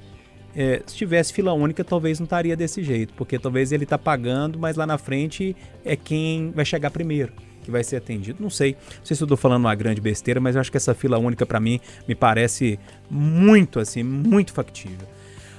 [0.56, 4.60] é, se tivesse fila única, talvez não estaria desse jeito, porque talvez ele está pagando,
[4.60, 7.34] mas lá na frente é quem vai chegar primeiro
[7.64, 8.42] que vai ser atendido.
[8.42, 10.78] Não sei, não sei se eu estou falando uma grande besteira, mas eu acho que
[10.78, 15.08] essa fila única para mim me parece muito assim, muito factível.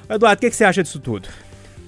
[0.08, 1.28] Eduardo, o que, que você acha disso tudo?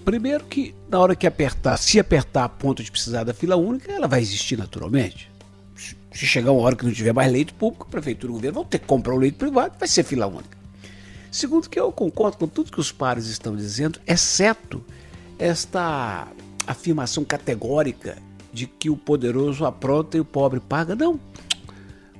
[0.04, 3.90] Primeiro que na hora que apertar, se apertar a ponto de precisar da fila única,
[3.90, 5.30] ela vai existir naturalmente.
[6.12, 8.54] Se chegar uma hora que não tiver mais leito público, a prefeitura e o governo
[8.54, 10.63] vão ter que comprar o leito privado, vai ser fila única.
[11.34, 14.80] Segundo, que eu concordo com tudo que os pares estão dizendo, exceto
[15.36, 16.28] esta
[16.64, 18.16] afirmação categórica
[18.52, 20.94] de que o poderoso apronta e o pobre paga.
[20.94, 21.18] Não.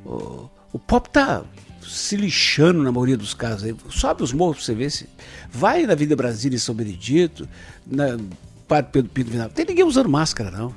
[0.05, 1.45] O, o pobre está
[1.81, 3.73] se lixando na maioria dos casos.
[3.89, 5.09] Sobe os morros para você ver se.
[5.49, 7.49] Vai na Vida Brasília e São Benedito,
[7.87, 8.19] na
[8.67, 9.49] Padre Pedro Pinto Vinal.
[9.49, 10.75] Tem ninguém usando máscara, não.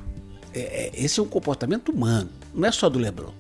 [0.54, 3.34] É, é, esse é um comportamento humano, não é só do Leblon.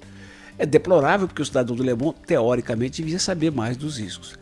[0.57, 4.35] É deplorável porque o cidadão do Leblon, teoricamente, devia saber mais dos riscos.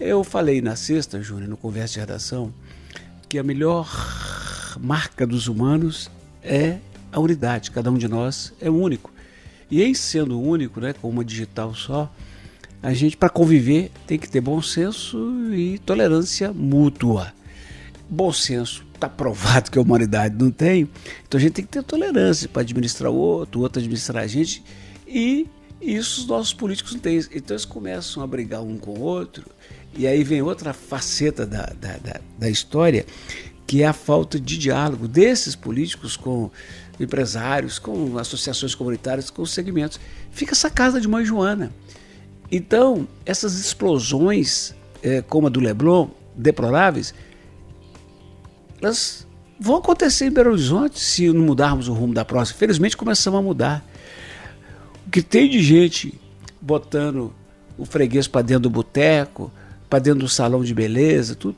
[0.00, 2.54] Eu falei na sexta, Júnior, no Conversa de Redação,
[3.28, 3.86] que a melhor
[4.80, 6.10] marca dos humanos
[6.42, 6.78] é
[7.12, 7.70] a unidade.
[7.70, 9.12] Cada um de nós é único.
[9.70, 12.10] E em sendo único, né, com uma digital só,
[12.82, 15.18] a gente, para conviver, tem que ter bom senso
[15.52, 17.34] e tolerância mútua.
[18.08, 20.88] Bom senso está provado que a humanidade não tem,
[21.26, 24.26] então a gente tem que ter tolerância para administrar o outro, o outro administrar a
[24.26, 24.62] gente,
[25.06, 25.46] e
[25.80, 27.18] isso os nossos políticos não têm.
[27.18, 29.44] Então eles começam a brigar um com o outro
[29.96, 33.04] e aí vem outra faceta da, da, da, da história,
[33.66, 36.50] que é a falta de diálogo desses políticos com
[36.98, 39.98] empresários, com associações comunitárias, com segmentos.
[40.30, 41.72] Fica essa casa de mãe Joana.
[42.50, 47.14] Então, essas explosões, é, como a do Leblon, deploráveis,
[48.82, 49.26] elas
[49.58, 52.58] vão acontecer em Belo Horizonte se não mudarmos o rumo da próxima.
[52.58, 53.86] Felizmente começamos a mudar.
[55.06, 56.18] O que tem de gente
[56.60, 57.32] botando
[57.76, 59.52] o freguês para dentro do boteco,
[59.90, 61.56] para dentro do salão de beleza, tudo.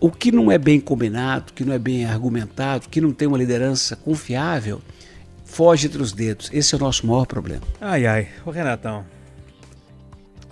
[0.00, 3.36] O que não é bem combinado, que não é bem argumentado, que não tem uma
[3.36, 4.80] liderança confiável,
[5.44, 6.48] foge entre os dedos.
[6.52, 7.62] Esse é o nosso maior problema.
[7.80, 8.28] Ai, ai.
[8.46, 9.04] Ô, Renatão,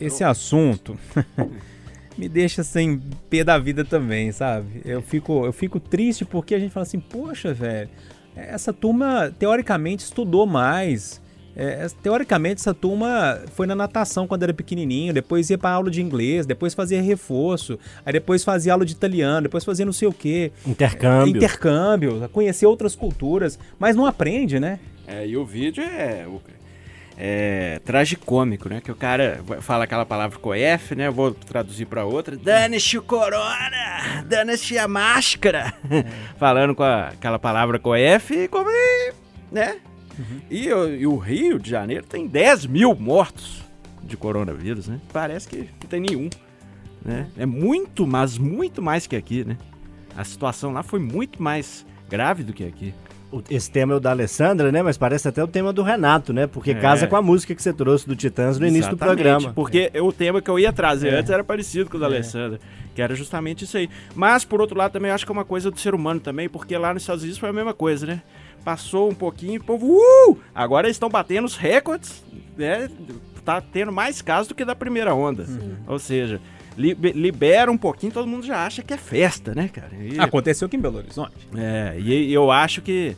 [0.00, 0.98] esse assunto
[2.18, 4.82] me deixa sem pé da vida também, sabe?
[4.84, 7.88] Eu fico, eu fico triste porque a gente fala assim, poxa, velho,
[8.34, 11.20] essa turma teoricamente estudou mais,
[11.56, 16.02] é, teoricamente, essa turma foi na natação quando era pequenininho, depois ia para aula de
[16.02, 20.12] inglês, depois fazia reforço, aí depois fazia aula de italiano, depois fazia não sei o
[20.12, 20.52] quê.
[20.66, 21.34] Intercâmbio.
[21.34, 24.78] É, intercâmbio, conhecer outras culturas, mas não aprende, né?
[25.06, 26.26] É, e o vídeo é.
[27.16, 28.82] é, tragicômico, né?
[28.82, 31.06] Que o cara fala aquela palavra com F, né?
[31.06, 32.36] Eu vou traduzir para outra.
[32.36, 34.24] Dane-se o corona!
[34.26, 35.72] Dane-se a máscara!
[35.88, 36.04] É.
[36.36, 38.68] Falando com a, aquela palavra com F, como
[39.50, 39.76] né?
[40.18, 40.40] Uhum.
[40.50, 43.62] E, e, o Rio de Janeiro tem 10 mil mortos
[44.02, 45.00] de coronavírus, né?
[45.12, 46.30] Parece que não tem nenhum.
[47.04, 47.28] Né?
[47.36, 49.56] É muito, mas muito mais que aqui, né?
[50.16, 52.94] A situação lá foi muito mais grave do que aqui.
[53.50, 54.82] Esse tema é o da Alessandra, né?
[54.82, 56.46] Mas parece até o tema do Renato, né?
[56.46, 56.74] Porque é.
[56.74, 59.52] casa com a música que você trouxe do Titãs no início do programa.
[59.52, 60.00] Porque é.
[60.00, 61.18] o tema que eu ia trazer é.
[61.18, 62.08] antes era parecido com o da é.
[62.08, 62.60] Alessandra,
[62.94, 63.90] que era justamente isso aí.
[64.14, 66.78] Mas, por outro lado, também acho que é uma coisa do ser humano também, porque
[66.78, 68.22] lá nos Estados Unidos foi a mesma coisa, né?
[68.64, 70.38] Passou um pouquinho, o povo, uh!
[70.54, 72.22] Agora eles estão batendo os recordes,
[72.56, 72.90] né?
[73.44, 75.44] Tá tendo mais casos do que da primeira onda.
[75.44, 75.76] Uhum.
[75.86, 76.40] Ou seja,
[76.76, 79.92] libera um pouquinho, todo mundo já acha que é festa, né, cara?
[79.94, 80.18] E...
[80.18, 81.32] Aconteceu aqui em Belo Horizonte.
[81.56, 83.16] É, e eu acho que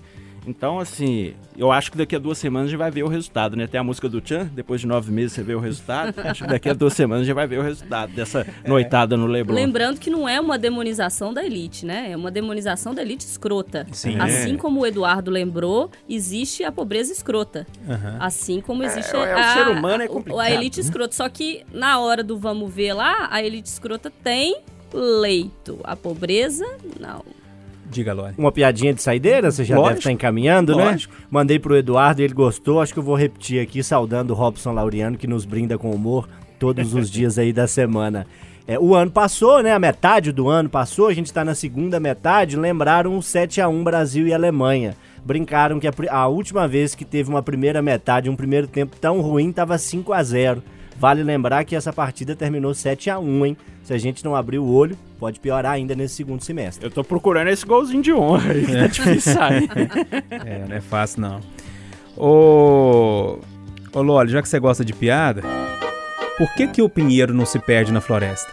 [0.49, 3.55] então, assim, eu acho que daqui a duas semanas a gente vai ver o resultado,
[3.55, 3.67] né?
[3.67, 6.19] Tem a música do Chan, depois de nove meses você vê o resultado.
[6.25, 8.69] acho que daqui a duas semanas a gente vai ver o resultado dessa é.
[8.69, 9.55] noitada no Leblon.
[9.55, 12.11] Lembrando que não é uma demonização da elite, né?
[12.11, 13.87] É uma demonização da elite escrota.
[13.93, 14.19] Sim.
[14.19, 14.57] Assim é.
[14.57, 17.67] como o Eduardo lembrou, existe a pobreza escrota.
[17.87, 18.17] Uhum.
[18.19, 20.85] Assim como existe é, a, o ser humano é complicado, a elite né?
[20.85, 21.15] escrota.
[21.15, 25.79] Só que na hora do vamos ver lá, a elite escrota tem leito.
[25.85, 26.67] A pobreza,
[26.99, 27.23] não.
[27.91, 28.35] Diga, Lore.
[28.37, 29.89] Uma piadinha de saideira, você já Lógico.
[29.89, 30.85] deve estar encaminhando, né?
[30.85, 31.15] Lógico.
[31.15, 31.21] né?
[31.31, 32.81] Mandei pro Eduardo, ele gostou.
[32.81, 36.29] Acho que eu vou repetir aqui, saudando o Robson Laureano, que nos brinda com humor
[36.59, 38.27] todos os dias aí da semana.
[38.67, 39.73] É, o ano passou, né?
[39.73, 42.57] A metade do ano passou, a gente está na segunda metade.
[42.57, 44.95] Lembraram o 7 a 1 Brasil e Alemanha.
[45.25, 49.23] Brincaram que a, a última vez que teve uma primeira metade, um primeiro tempo tão
[49.23, 50.63] ruim, estava 5 a 0
[50.99, 53.57] Vale lembrar que essa partida terminou 7 a 1 hein?
[53.85, 56.85] Se a gente não abrir o olho, pode piorar ainda nesse segundo semestre.
[56.85, 58.81] Eu tô procurando esse golzinho de honra aí, é.
[58.81, 59.71] tá difícil sair.
[60.45, 61.41] é, não é fácil não.
[62.17, 63.39] Ô,
[63.93, 65.43] ô Loli, já que você gosta de piada,
[66.37, 68.53] por que que o pinheiro não se perde na floresta?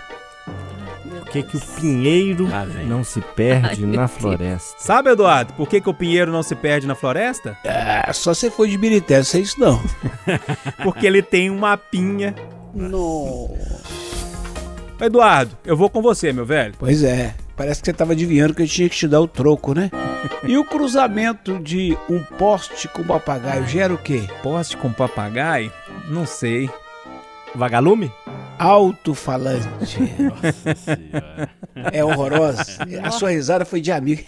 [1.36, 4.76] Por que que o pinheiro ah, não se perde Ai, na floresta?
[4.80, 7.58] Sabe, Eduardo, por que que o pinheiro não se perde na floresta?
[7.65, 9.84] É, só você foi de Birité, sei isso não.
[10.82, 12.34] Porque ele tem uma pinha.
[12.74, 13.84] Nossa.
[15.02, 16.74] Eduardo, eu vou com você, meu velho.
[16.80, 17.36] Pois é.
[17.58, 19.91] Parece que você estava adivinhando que eu tinha que te dar o troco, né?
[20.43, 24.24] E o cruzamento de um poste com papagaio gera o quê?
[24.41, 25.71] Poste com papagaio?
[26.08, 26.69] Não sei.
[27.54, 28.12] Vagalume?
[28.58, 30.00] Alto-falante.
[30.00, 31.50] Nossa senhora.
[31.91, 32.63] É horrorosa.
[33.04, 34.22] A sua risada foi de amigo.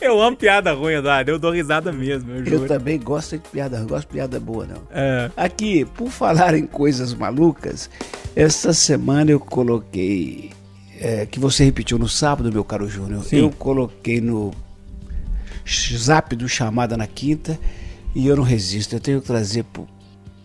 [0.00, 1.30] eu amo piada ruim, Eduardo.
[1.30, 2.30] Eu dou risada mesmo.
[2.32, 3.86] Eu, eu também gosto de piada ruim.
[3.86, 4.82] Gosto de piada boa, não.
[4.90, 5.30] É.
[5.36, 7.88] Aqui, por falar em coisas malucas,
[8.34, 10.50] essa semana eu coloquei.
[10.98, 13.22] É, que você repetiu no sábado, meu caro Júnior.
[13.30, 14.50] Eu coloquei no
[15.66, 17.58] zap do chamada na quinta
[18.14, 18.94] e eu não resisto.
[18.94, 19.64] Eu tenho que trazer.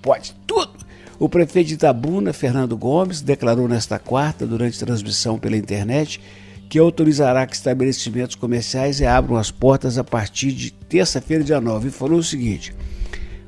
[0.01, 0.90] Pode tudo
[1.21, 6.19] o prefeito de Itabuna, Fernando Gomes, declarou nesta quarta, durante transmissão pela internet,
[6.67, 11.89] que autorizará que estabelecimentos comerciais abram as portas a partir de terça-feira, dia 9.
[11.89, 12.73] E falou o seguinte: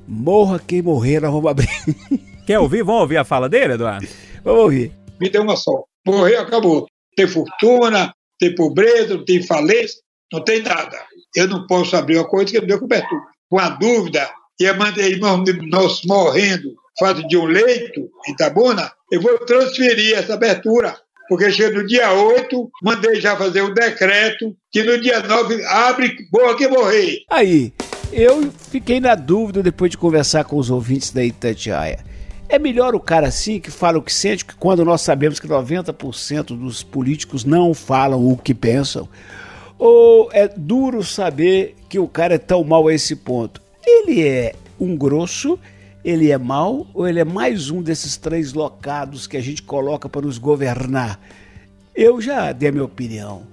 [0.08, 1.68] morra quem morrer, nós vamos abrir.
[2.46, 2.84] Quer ouvir?
[2.84, 4.08] Vamos ouvir a fala dele, Eduardo?
[4.44, 4.92] Vamos ouvir.
[5.20, 5.84] Me deu uma só.
[6.06, 6.86] Morrer, acabou.
[7.16, 10.00] Tem fortuna, tem pobreza, não tem falência,
[10.32, 11.04] não tem nada.
[11.36, 13.22] Eu não posso abrir uma coisa que não deu cobertura.
[13.50, 15.18] Com a dúvida, ia manter
[15.72, 20.96] nós morrendo fato de um leito em Itabuna, eu vou transferir essa abertura,
[21.28, 26.16] porque chega no dia 8, mandei já fazer um decreto que no dia 9 abre
[26.32, 27.24] boa que morrer.
[27.30, 27.74] Aí,
[28.12, 32.00] eu fiquei na dúvida depois de conversar com os ouvintes da Itatiaia.
[32.48, 35.48] É melhor o cara assim que fala o que sente, que quando nós sabemos que
[35.48, 39.10] 90% dos políticos não falam o que pensam?
[39.80, 43.60] Ou é duro saber que o cara é tão mal a esse ponto?
[43.84, 45.58] Ele é um grosso
[46.04, 50.10] ele é mau ou ele é mais um desses três locados que a gente coloca
[50.10, 51.20] para nos governar?
[51.96, 53.44] Eu já dei a minha opinião.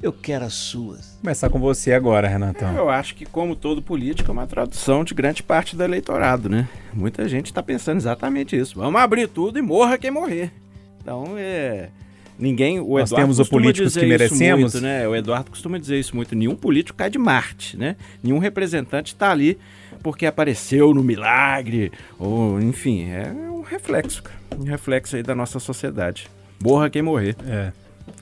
[0.00, 1.18] Eu quero as suas.
[1.20, 2.72] Começar com você agora, Renatão.
[2.76, 6.68] Eu acho que, como todo político, é uma tradução de grande parte do eleitorado, né?
[6.94, 8.78] Muita gente está pensando exatamente isso.
[8.78, 10.52] Vamos abrir tudo e morra quem morrer.
[11.02, 11.88] Então, é.
[12.38, 12.78] Ninguém.
[12.78, 14.74] O Nós Eduardo temos os políticos que merecemos.
[14.74, 15.08] Muito, né?
[15.08, 16.36] O Eduardo costuma dizer isso muito.
[16.36, 17.96] Nenhum político cai de Marte, né?
[18.22, 19.58] Nenhum representante está ali
[20.02, 24.22] porque apareceu no milagre, ou enfim, é um reflexo,
[24.58, 26.28] um reflexo aí da nossa sociedade.
[26.62, 27.36] Morra quem morrer.
[27.46, 27.72] É.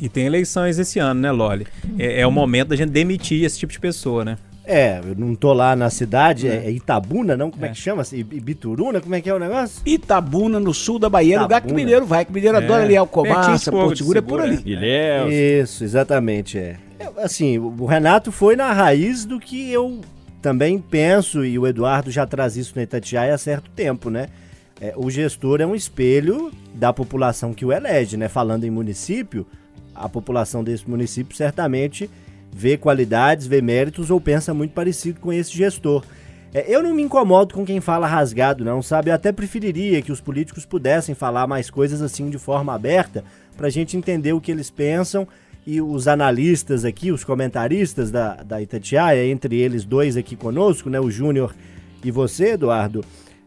[0.01, 1.67] E tem eleições esse ano, né, Loli?
[1.99, 4.37] É, é o momento da gente demitir esse tipo de pessoa, né?
[4.69, 7.53] É, eu não tô lá na cidade, é, é Itabuna, não?
[7.53, 8.03] Como é, é que chama?
[8.13, 9.81] Ibituruna, como é que é o negócio?
[9.87, 11.43] Itabuna, no sul da Bahia, Itabuna.
[11.45, 12.65] lugar que Mineiro vai, que Mineiro é.
[12.65, 14.61] adora ali Alcobaça, Porto Seguro, é por ali.
[14.67, 15.33] Ilhéus.
[15.33, 16.79] Isso, exatamente, é.
[17.19, 20.01] Assim, o Renato foi na raiz do que eu
[20.47, 24.29] também penso, e o Eduardo já traz isso no Itatiaia há certo tempo, né?
[24.81, 28.29] É, o gestor é um espelho da população que o elege, né?
[28.29, 29.45] Falando em município,
[29.93, 32.09] a população desse município certamente
[32.53, 36.05] vê qualidades, vê méritos ou pensa muito parecido com esse gestor.
[36.55, 39.11] É, eu não me incomodo com quem fala rasgado, não, sabe?
[39.11, 43.25] Eu até preferiria que os políticos pudessem falar mais coisas assim de forma aberta,
[43.57, 45.27] para a gente entender o que eles pensam
[45.67, 51.01] e os analistas aqui, os comentaristas da, da Itatiaia, entre eles dois aqui conosco, né,
[51.01, 51.55] o Júnior
[52.05, 53.05] e você, Eduardo,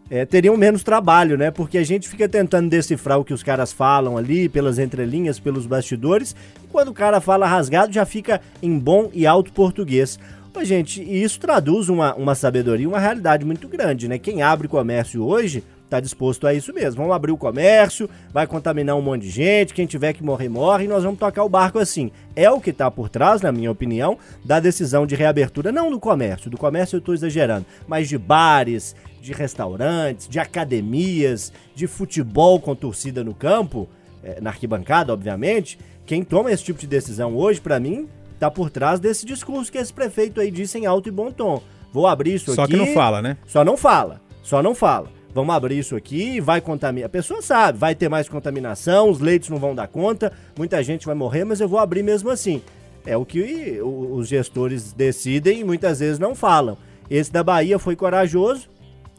[0.10, 1.52] é, teriam menos trabalho, né?
[1.52, 5.66] Porque a gente fica tentando decifrar o que os caras falam ali, pelas entrelinhas, pelos
[5.66, 10.20] bastidores, e quando o cara fala rasgado já fica em bom e alto português.
[10.62, 14.18] Gente, e isso traduz uma, uma sabedoria, uma realidade muito grande, né?
[14.18, 17.02] Quem abre comércio hoje está disposto a isso mesmo.
[17.02, 20.86] Vamos abrir o comércio, vai contaminar um monte de gente, quem tiver que morrer, morre,
[20.86, 22.12] e nós vamos tocar o barco assim.
[22.36, 25.99] É o que está por trás, na minha opinião, da decisão de reabertura, não do
[25.99, 32.60] comércio, do comércio eu estou exagerando, mas de bares, de restaurantes, de academias, de futebol
[32.60, 33.89] com torcida no campo,
[34.23, 35.78] é, na arquibancada, obviamente.
[36.06, 39.78] Quem toma esse tipo de decisão hoje, para mim, está por trás desse discurso que
[39.78, 41.62] esse prefeito aí disse em alto e bom tom.
[41.91, 42.78] Vou abrir isso só aqui.
[42.78, 43.38] Só que não fala, né?
[43.45, 44.21] Só não fala.
[44.41, 45.19] Só não fala.
[45.34, 47.06] Vamos abrir isso aqui, vai contaminar.
[47.06, 51.06] A pessoa sabe, vai ter mais contaminação, os leitos não vão dar conta, muita gente
[51.06, 52.62] vai morrer, mas eu vou abrir mesmo assim.
[53.06, 56.78] É o que os gestores decidem e muitas vezes não falam.
[57.10, 58.68] Esse da Bahia foi corajoso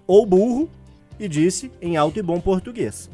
[0.07, 0.68] ou burro
[1.18, 3.09] e disse em alto e bom português.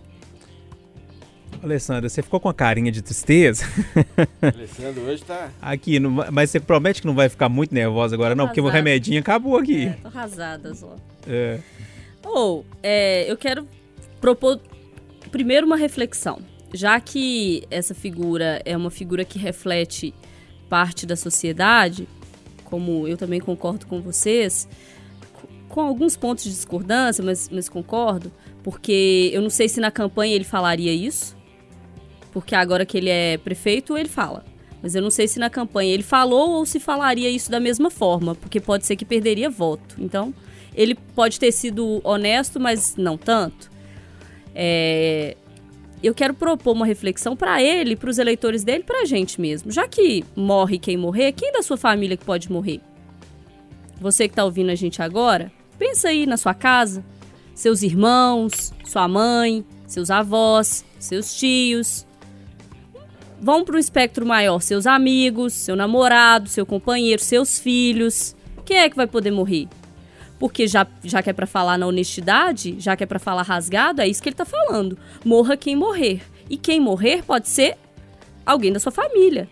[1.63, 3.65] Alessandra, você ficou com a carinha de tristeza?
[4.41, 5.49] Alessandra hoje tá.
[5.61, 8.47] Aqui, não, mas você promete que não vai ficar muito nervosa agora, não?
[8.47, 9.87] Porque o remedinho acabou aqui.
[9.87, 10.95] É, tô arrasada só.
[11.27, 11.59] É.
[12.27, 13.67] Ou, oh, é, eu quero
[14.21, 14.61] propor
[15.31, 16.41] primeiro uma reflexão.
[16.75, 20.13] Já que essa figura é uma figura que reflete
[20.69, 22.09] parte da sociedade,
[22.65, 24.69] como eu também concordo com vocês,
[25.69, 30.35] com alguns pontos de discordância, mas, mas concordo, porque eu não sei se na campanha
[30.35, 31.37] ele falaria isso,
[32.33, 34.45] porque agora que ele é prefeito, ele fala.
[34.83, 37.91] Mas eu não sei se na campanha ele falou ou se falaria isso da mesma
[37.91, 39.97] forma, porque pode ser que perderia voto.
[39.99, 40.35] Então,
[40.77, 43.71] ele pode ter sido honesto, mas não tanto.
[44.55, 45.37] É,
[46.03, 49.73] eu quero propor uma reflexão para ele, para os eleitores dele, para a gente mesmo.
[49.73, 52.81] Já que morre quem morrer, quem da sua família que pode morrer?
[53.99, 57.03] Você que está ouvindo a gente agora, pensa aí na sua casa,
[57.55, 62.07] seus irmãos, sua mãe, seus avós, seus tios.
[63.41, 68.37] Vão para um espectro maior, seus amigos, seu namorado, seu companheiro, seus filhos.
[68.67, 69.69] Quem é que vai poder morrer?
[70.39, 74.03] Porque já, já que é para falar na honestidade, já que é para falar rasgado,
[74.03, 74.99] é isso que ele tá falando.
[75.25, 76.23] Morra quem morrer.
[76.49, 77.77] E quem morrer pode ser
[78.45, 79.49] alguém da sua família.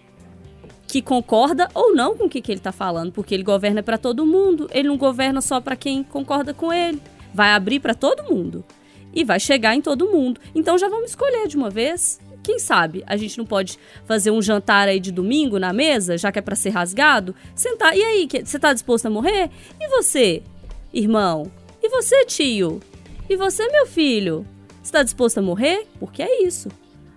[0.87, 3.99] Que concorda ou não com o que, que ele tá falando, porque ele governa para
[3.99, 7.01] todo mundo, ele não governa só para quem concorda com ele.
[7.33, 8.64] Vai abrir para todo mundo
[9.12, 10.40] e vai chegar em todo mundo.
[10.55, 12.20] Então já vamos escolher de uma vez.
[12.42, 16.31] Quem sabe a gente não pode fazer um jantar aí de domingo na mesa, já
[16.31, 17.35] que é para ser rasgado?
[17.55, 17.97] Sentar.
[17.97, 19.51] E aí, você tá disposto a morrer?
[19.81, 20.42] E você?
[20.94, 21.50] Irmão?
[21.83, 22.80] E você, tio?
[23.28, 24.46] E você, meu filho?
[24.83, 25.87] Está disposto a morrer?
[25.98, 26.68] Porque é isso.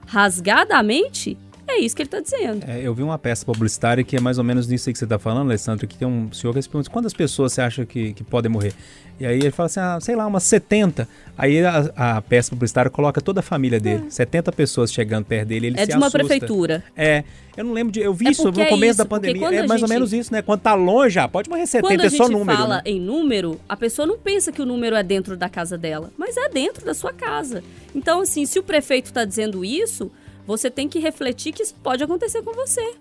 [0.05, 1.37] Rasgadamente,
[1.67, 2.63] é isso que ele está dizendo.
[2.67, 5.05] É, eu vi uma peça publicitária que é mais ou menos nisso aí que você
[5.05, 8.23] está falando, Alessandro, que tem um senhor que pergunta quantas pessoas você acha que, que
[8.23, 8.73] podem morrer?
[9.19, 11.07] E aí ele fala assim, ah, sei lá, umas 70.
[11.35, 14.09] Aí a, a peça publicitária coloca toda a família dele, é.
[14.09, 16.83] 70 pessoas chegando perto dele, ele É de uma prefeitura.
[16.95, 17.23] É,
[17.55, 19.67] eu não lembro de, eu vi é isso no começo é isso, da pandemia, é
[19.67, 20.43] mais gente, ou menos isso, né?
[20.43, 22.57] Quando tá longe, já pode morrer 70, quando a é só número.
[22.57, 22.81] Fala né?
[22.85, 26.37] em número, a pessoa não pensa que o número é dentro da casa dela, mas
[26.37, 27.63] é dentro da sua casa.
[27.95, 30.11] Então, assim, se o prefeito está dizendo isso,
[30.47, 32.95] você tem que refletir que isso pode acontecer com você.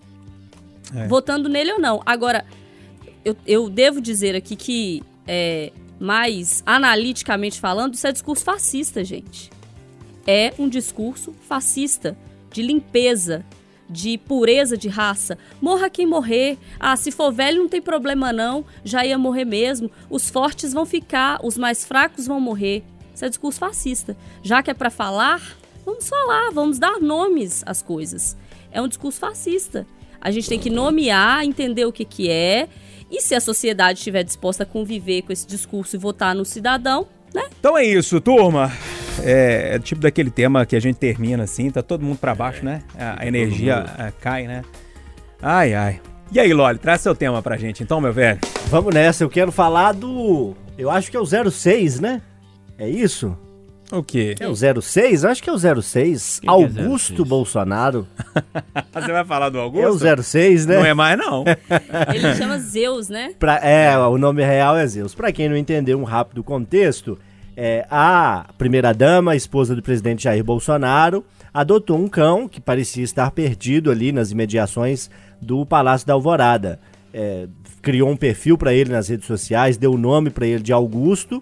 [0.94, 1.06] É.
[1.06, 2.02] Votando nele ou não.
[2.04, 2.44] Agora,
[3.24, 9.50] eu, eu devo dizer aqui que, é, mais analiticamente falando, isso é discurso fascista, gente.
[10.26, 12.16] É um discurso fascista,
[12.50, 13.44] de limpeza,
[13.88, 15.38] de pureza de raça.
[15.60, 16.58] Morra quem morrer.
[16.78, 19.90] Ah, se for velho não tem problema não, já ia morrer mesmo.
[20.10, 22.82] Os fortes vão ficar, os mais fracos vão morrer.
[23.14, 24.16] Isso é discurso fascista.
[24.42, 28.36] Já que é para falar, Vamos falar, vamos dar nomes às coisas.
[28.72, 29.86] É um discurso fascista.
[30.20, 32.68] A gente tem que nomear, entender o que, que é.
[33.08, 37.06] E se a sociedade estiver disposta a conviver com esse discurso e votar no cidadão,
[37.32, 37.44] né?
[37.60, 38.72] Então é isso, turma.
[39.22, 42.64] É, é tipo daquele tema que a gente termina assim, tá todo mundo para baixo,
[42.64, 42.82] né?
[42.98, 44.62] A, a energia a, cai, né?
[45.40, 46.00] Ai, ai.
[46.32, 48.40] E aí, Loli, traz seu tema pra gente então, meu velho.
[48.66, 50.56] Vamos nessa, eu quero falar do.
[50.76, 52.20] Eu acho que é o 06, né?
[52.76, 53.38] É isso?
[53.92, 54.34] O quê?
[54.40, 55.24] É o 06?
[55.24, 56.40] Acho que é o 06.
[56.40, 57.28] Quem que é Augusto 06?
[57.28, 58.06] Bolsonaro.
[58.92, 60.04] Você vai falar do É Augusto?
[60.18, 60.76] o 06, né?
[60.78, 61.44] Não é mais, não.
[62.14, 63.32] Ele chama Zeus, né?
[63.38, 65.14] Pra- é, o nome real é Zeus.
[65.14, 67.18] Pra quem não entendeu um rápido contexto,
[67.56, 71.24] é, a primeira-dama, esposa do presidente Jair Bolsonaro,
[71.54, 75.08] adotou um cão que parecia estar perdido ali nas imediações
[75.40, 76.78] do Palácio da Alvorada.
[77.14, 77.46] É,
[77.80, 81.40] criou um perfil pra ele nas redes sociais, deu o nome pra ele de Augusto.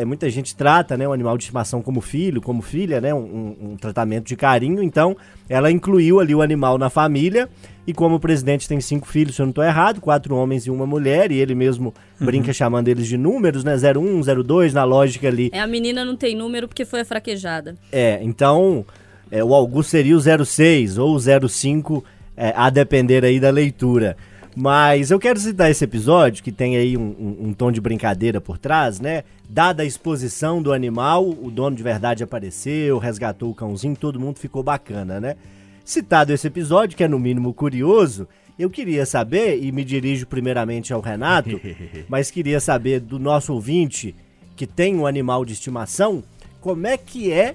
[0.00, 3.56] É, muita gente trata né, o animal de estimação como filho, como filha, né, um,
[3.72, 4.80] um- tratamento de carinho.
[4.80, 5.16] Então,
[5.48, 7.48] ela incluiu ali o animal na família.
[7.84, 10.70] E como o presidente tem cinco filhos, se eu não estou errado, quatro homens e
[10.70, 13.74] uma mulher, e ele mesmo brinca chamando eles de números, né?
[13.74, 15.48] 01, 02, na lógica ali.
[15.52, 17.74] É a menina não tem número porque foi fraquejada.
[17.90, 18.84] É, então
[19.30, 22.04] é, o Augusto seria o 06 ou o 05,
[22.36, 24.16] é, a depender aí da leitura.
[24.60, 28.40] Mas eu quero citar esse episódio, que tem aí um, um- um tom de brincadeira
[28.40, 29.22] por trás, né?
[29.48, 34.40] Dada a exposição do animal, o dono de verdade apareceu, resgatou o cãozinho, todo mundo
[34.40, 35.36] ficou bacana, né?
[35.84, 38.26] Citado esse episódio, que é no mínimo curioso,
[38.58, 41.60] eu queria saber, e me dirijo primeiramente ao Renato,
[42.08, 44.12] mas queria saber do nosso ouvinte
[44.56, 46.20] que tem um animal de estimação,
[46.60, 47.54] como é que é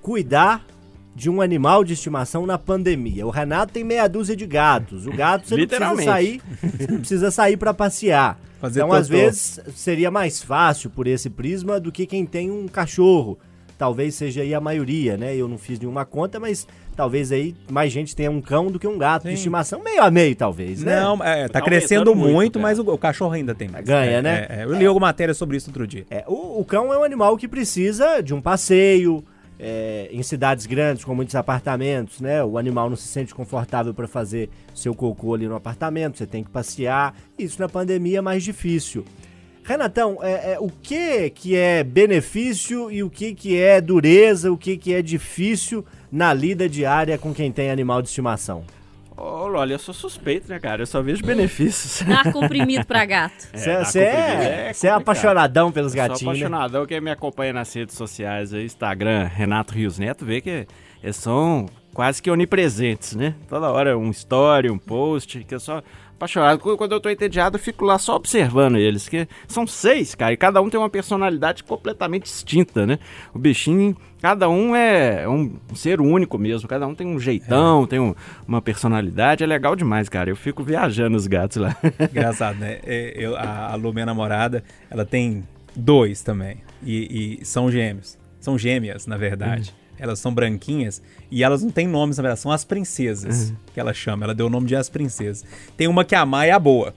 [0.00, 0.64] cuidar
[1.14, 3.26] de um animal de estimação na pandemia.
[3.26, 5.06] O Renato tem meia dúzia de gatos.
[5.06, 8.38] O gato você não precisa sair, você não precisa sair para passear.
[8.60, 12.68] Fazer então, às vezes, seria mais fácil por esse prisma do que quem tem um
[12.68, 13.38] cachorro.
[13.76, 15.34] Talvez seja aí a maioria, né?
[15.34, 18.86] Eu não fiz nenhuma conta, mas talvez aí mais gente tenha um cão do que
[18.86, 19.34] um gato de Sim.
[19.34, 19.82] estimação.
[19.82, 21.00] Meio a meio, talvez, né?
[21.00, 23.84] Não, é, tá Tá crescendo muito, muito, mas o, o cachorro ainda tem mais.
[23.84, 24.46] Ganha, É, né?
[24.48, 24.64] é, é.
[24.64, 26.06] eu li alguma matéria sobre isso outro dia.
[26.08, 29.24] É, o, o cão é um animal que precisa de um passeio.
[29.64, 32.42] É, em cidades grandes, com muitos apartamentos, né?
[32.42, 36.42] O animal não se sente confortável para fazer seu cocô ali no apartamento, você tem
[36.42, 37.14] que passear.
[37.38, 39.04] Isso na pandemia é mais difícil.
[39.62, 44.58] Renatão, é, é, o que que é benefício e o que que é dureza, o
[44.58, 48.64] que que é difícil na lida diária com quem tem animal de estimação?
[49.24, 50.82] Loli, eu sou suspeito, né, cara?
[50.82, 52.02] Eu só vejo benefícios.
[52.06, 53.48] Dar comprimido pra gato.
[53.52, 55.00] Você dar é, comprimido é é complicado.
[55.00, 56.46] apaixonadão pelos Eu Sou gatinhos, né?
[56.46, 56.86] apaixonadão.
[56.86, 60.66] Quem me acompanha nas redes sociais aí, Instagram, Renato Rios Neto, vê que
[61.02, 63.34] eles são quase que onipresentes, né?
[63.48, 65.82] Toda hora um story, um post, que eu sou
[66.22, 66.58] apaixonado.
[66.60, 70.32] Qu- Quando eu tô entediado, eu fico lá só observando eles, que são seis, cara,
[70.32, 72.98] e cada um tem uma personalidade completamente distinta, né?
[73.34, 77.98] O bichinho, cada um é um ser único mesmo, cada um tem um jeitão, tem
[77.98, 78.14] um-
[78.46, 80.30] uma personalidade, é legal demais, cara.
[80.30, 81.76] Eu fico viajando os gatos lá.
[82.10, 82.78] Engraçado, né?
[82.84, 85.42] É, eu- a, a Lu, minha namorada, ela tem
[85.74, 86.58] dois também.
[86.84, 88.16] E, e são gêmeos.
[88.40, 89.72] São gêmeas, na verdade.
[90.02, 91.00] Elas são branquinhas
[91.30, 94.24] e elas não têm nomes, na verdade, são as princesas que ela chama.
[94.24, 95.44] Ela deu o nome de as princesas.
[95.76, 96.92] Tem uma que a Má é a boa.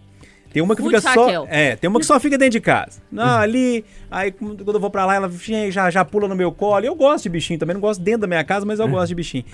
[0.51, 1.25] Tem uma que Ruth fica só.
[1.25, 1.47] Raquel.
[1.47, 2.99] É, tem uma que só fica dentro de casa.
[3.11, 3.85] Não, ali.
[4.09, 5.31] Aí quando eu vou pra lá, ela
[5.69, 6.83] já, já pula no meu colo.
[6.83, 9.15] Eu gosto de bichinho também, não gosto dentro da minha casa, mas eu gosto de
[9.15, 9.45] bichinho.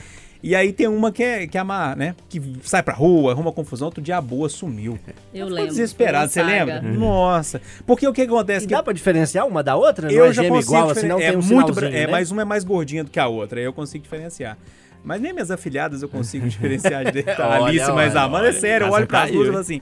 [0.44, 2.16] E aí tem uma que é, que é a Má, né?
[2.28, 3.86] Que sai pra rua, arruma confusão.
[3.86, 4.98] Outro dia a boa sumiu.
[5.34, 5.70] Eu lembro.
[5.70, 6.76] desesperado, você uma lembra?
[6.76, 6.88] saga.
[6.89, 7.62] Nossa.
[7.86, 8.66] Porque o que acontece?
[8.66, 10.08] E que dá pra diferenciar uma da outra?
[10.08, 12.08] Não eu é já consigo igual, assim, não diferen- tem um é muito é, né?
[12.08, 14.58] mas uma é mais gordinha do que a outra, aí eu consigo diferenciar.
[15.04, 17.04] Mas nem minhas afilhadas eu consigo diferenciar.
[17.06, 19.36] A Olha, Alice mais a olha, Amanda, é olha, sério, eu olho para as caiu,
[19.44, 19.82] duas e falo assim.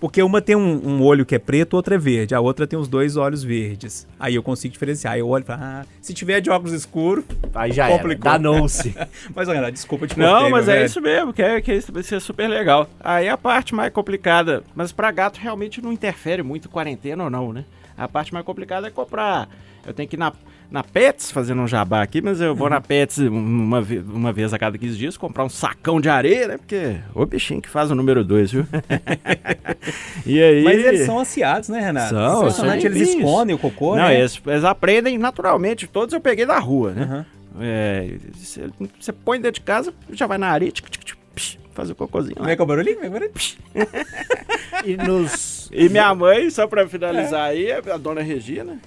[0.00, 2.34] Porque uma tem um, um olho que é preto, outra é verde.
[2.34, 4.06] A outra tem os dois olhos verdes.
[4.18, 5.14] Aí eu consigo diferenciar.
[5.14, 7.24] Aí eu olho e falo, ah, se tiver de óculos escuros.
[7.54, 8.24] Aí já era, complicou.
[8.24, 8.94] danou-se.
[9.34, 10.86] Mas, olha, desculpa te Não, cortei, mas é velho.
[10.86, 12.88] isso mesmo, que, é, que isso vai ser super legal.
[13.00, 17.52] Aí a parte mais complicada, mas pra gato realmente não interfere muito quarentena ou não,
[17.52, 17.64] né?
[17.96, 19.48] A parte mais complicada é comprar.
[19.84, 20.32] Eu tenho que ir na,
[20.70, 24.58] na Pets, fazendo um jabá aqui, mas eu vou na Pets uma, uma vez a
[24.58, 26.56] cada 15 dias comprar um sacão de areia, né?
[26.58, 28.66] Porque o bichinho que faz o número 2, viu?
[30.26, 30.64] e aí.
[30.64, 32.10] Mas eles são ansiados, né, Renato?
[32.10, 33.14] São, são eles limpinhos.
[33.14, 34.18] escondem o cocô, Não, né?
[34.18, 35.86] eles, eles aprendem naturalmente.
[35.86, 37.26] Todos eu peguei da rua, né?
[37.60, 38.68] É, você
[39.00, 41.94] você põe dentro de casa, já vai na areia, tic, tic, tic, psh, faz o
[41.94, 42.36] cocôzinho.
[42.36, 42.96] Como é que é o barulhinho?
[42.96, 43.38] Como é é o barulhinho?
[44.84, 45.68] E nos...
[45.72, 48.78] E minha mãe, só pra finalizar aí, a dona Regina.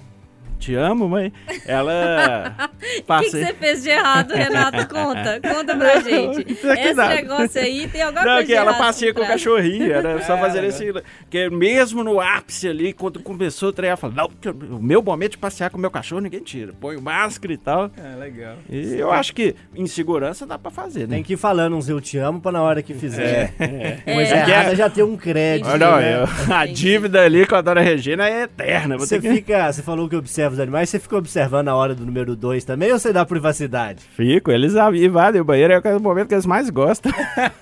[0.62, 1.32] Te amo, mãe.
[1.66, 2.54] Ela
[3.08, 4.86] O que que você fez de errado, Renato?
[4.88, 6.52] Conta, conta pra gente.
[6.52, 7.14] Esse nada.
[7.16, 10.36] negócio aí tem alguma Não, coisa que de ela passeia com o cachorrinho, era só
[10.36, 10.92] É, fazer esse.
[11.28, 15.02] Que mesmo no ápice ali, quando começou o trem, ela fala: Não, porque o meu
[15.02, 16.72] momento de passear com o meu cachorro ninguém tira.
[16.80, 17.90] Põe o máscara e tal.
[17.96, 18.54] É, legal.
[18.70, 21.16] E eu acho que em segurança dá pra fazer, né?
[21.16, 23.52] Tem que ir falando uns eu te amo pra na hora que fizer.
[23.58, 23.98] É.
[24.14, 24.36] Mas É.
[24.48, 25.68] errada já tem um crédito.
[25.68, 26.22] Olha, né?
[26.22, 28.96] eu- a dívida ali com a dona Regina é eterna.
[28.96, 29.28] Você que...
[29.28, 32.64] fica, você falou que observa os animais, você fica observando a hora do número 2
[32.64, 34.02] também ou você dá privacidade?
[34.16, 37.12] Fico, eles invadem o banheiro, é o momento que eles mais gostam.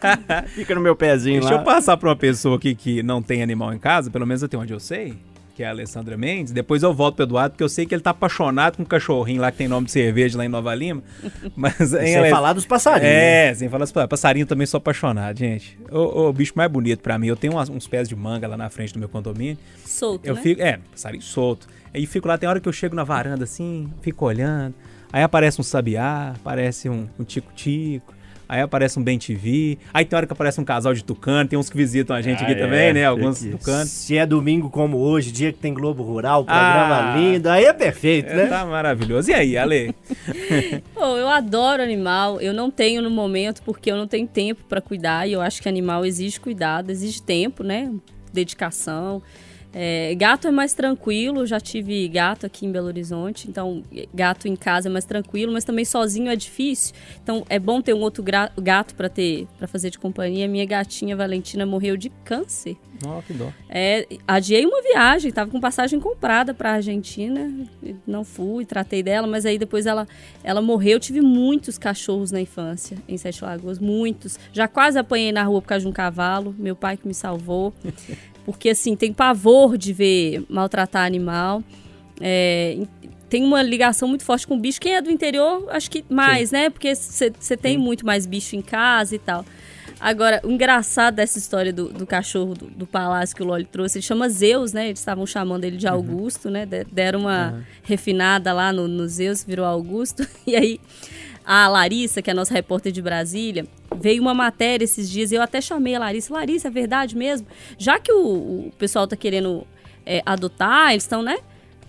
[0.55, 1.61] Fica no meu pezinho Deixa lá.
[1.61, 4.57] eu passar pra uma pessoa aqui que não tem animal em casa, pelo menos até
[4.57, 5.17] onde eu sei.
[5.55, 8.03] Que é a Alessandra Mendes, depois eu volto pro Eduardo, porque eu sei que ele
[8.03, 11.03] tá apaixonado com um cachorrinho lá que tem nome de cerveja lá em Nova Lima.
[11.57, 12.31] Mas, sem Ale...
[12.31, 13.13] falar dos passarinhos.
[13.13, 13.55] É, né?
[13.55, 14.11] sem falar dos passarinhos.
[14.11, 15.79] Passarinho também sou apaixonado, gente.
[15.91, 17.27] O, o bicho mais bonito pra mim.
[17.27, 19.59] Eu tenho umas, uns pés de manga lá na frente do meu condomínio.
[19.85, 20.41] Solto, eu né?
[20.41, 21.69] Fico, é, passarinho solto.
[21.93, 24.75] Aí fico lá, tem hora que eu chego na varanda assim, fico olhando.
[25.13, 28.20] Aí aparece um sabiá, aparece um tico-tico.
[28.51, 29.79] Aí aparece um Bem TV.
[29.95, 31.49] Aí tem hora que aparece um casal de tucano.
[31.49, 33.05] Tem uns que visitam a gente ah, aqui é, também, né?
[33.05, 33.89] Alguns tucanos.
[33.89, 37.73] Se é domingo como hoje, dia que tem Globo Rural, programa ah, lindo, aí é
[37.73, 38.47] perfeito, é, né?
[38.47, 39.31] Tá maravilhoso.
[39.31, 39.95] E aí, Ale?
[40.97, 42.41] oh, eu adoro animal.
[42.41, 45.29] Eu não tenho no momento porque eu não tenho tempo para cuidar.
[45.29, 47.93] E eu acho que animal exige cuidado, exige tempo, né?
[48.33, 49.23] Dedicação.
[49.73, 54.57] É, gato é mais tranquilo, já tive gato aqui em Belo Horizonte, então gato em
[54.57, 56.95] casa é mais tranquilo, mas também sozinho é difícil.
[57.23, 60.49] Então é bom ter um outro gato para ter, para fazer de companhia.
[60.49, 62.77] Minha gatinha Valentina morreu de câncer.
[63.07, 63.51] Oh, que dó.
[63.69, 67.51] É, adiei uma viagem, tava com passagem comprada para Argentina,
[68.07, 70.07] não fui, tratei dela, mas aí depois ela,
[70.45, 70.91] ela morreu.
[70.91, 74.39] Eu tive muitos cachorros na infância em Sete Lagoas, muitos.
[74.53, 77.73] Já quase apanhei na rua por causa de um cavalo, meu pai que me salvou.
[78.45, 81.63] porque assim, tem pavor de ver maltratar animal.
[82.21, 82.79] É,
[83.29, 84.81] tem uma ligação muito forte com o bicho.
[84.81, 86.57] Quem é do interior, acho que mais, Sim.
[86.57, 86.71] né?
[86.71, 87.83] Porque você tem Sim.
[87.83, 89.45] muito mais bicho em casa e tal.
[90.01, 93.99] Agora, o engraçado dessa história do, do cachorro do, do, palácio que o Loli trouxe,
[93.99, 94.87] ele chama Zeus, né?
[94.87, 95.93] Eles estavam chamando ele de uhum.
[95.93, 96.53] Augusto, uhum.
[96.53, 96.67] né?
[96.91, 97.63] Deram uma uhum.
[97.83, 100.27] refinada lá no, no Zeus, virou Augusto.
[100.47, 100.81] E aí,
[101.45, 103.67] a Larissa, que é a nossa repórter de Brasília,
[104.01, 106.33] veio uma matéria esses dias, eu até chamei a Larissa.
[106.33, 107.47] Larissa, é verdade mesmo?
[107.79, 109.67] Já que o, o pessoal tá querendo
[110.07, 111.39] é, adotar, eles estão, né?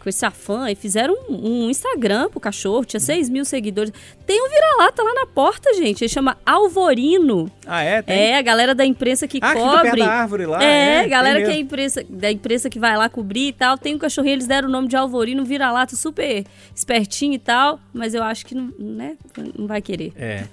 [0.01, 3.93] Com esse afã e fizeram um, um Instagram pro cachorro, tinha 6 mil seguidores.
[4.25, 6.03] Tem um vira-lata lá na porta, gente.
[6.03, 7.51] Ele chama Alvorino.
[7.65, 8.01] Ah, é?
[8.01, 8.17] Tem?
[8.17, 9.91] É, a galera da imprensa que ah, cobre.
[9.91, 10.63] Que da árvore lá.
[10.63, 13.77] É, é galera que é imprensa, da imprensa que vai lá cobrir e tal.
[13.77, 16.43] Tem um cachorrinho, eles deram o nome de Alvorino, vira-lata super
[16.75, 19.17] espertinho e tal, mas eu acho que não, né,
[19.57, 20.13] não vai querer.
[20.15, 20.45] É.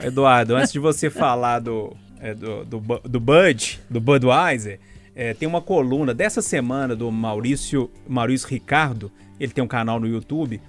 [0.00, 4.78] Eduardo, antes de você falar do, é, do, do, do Bud, do Budweiser,
[5.14, 10.06] é, tem uma coluna dessa semana do Maurício, Maurício Ricardo, ele tem um canal no
[10.06, 10.60] YouTube,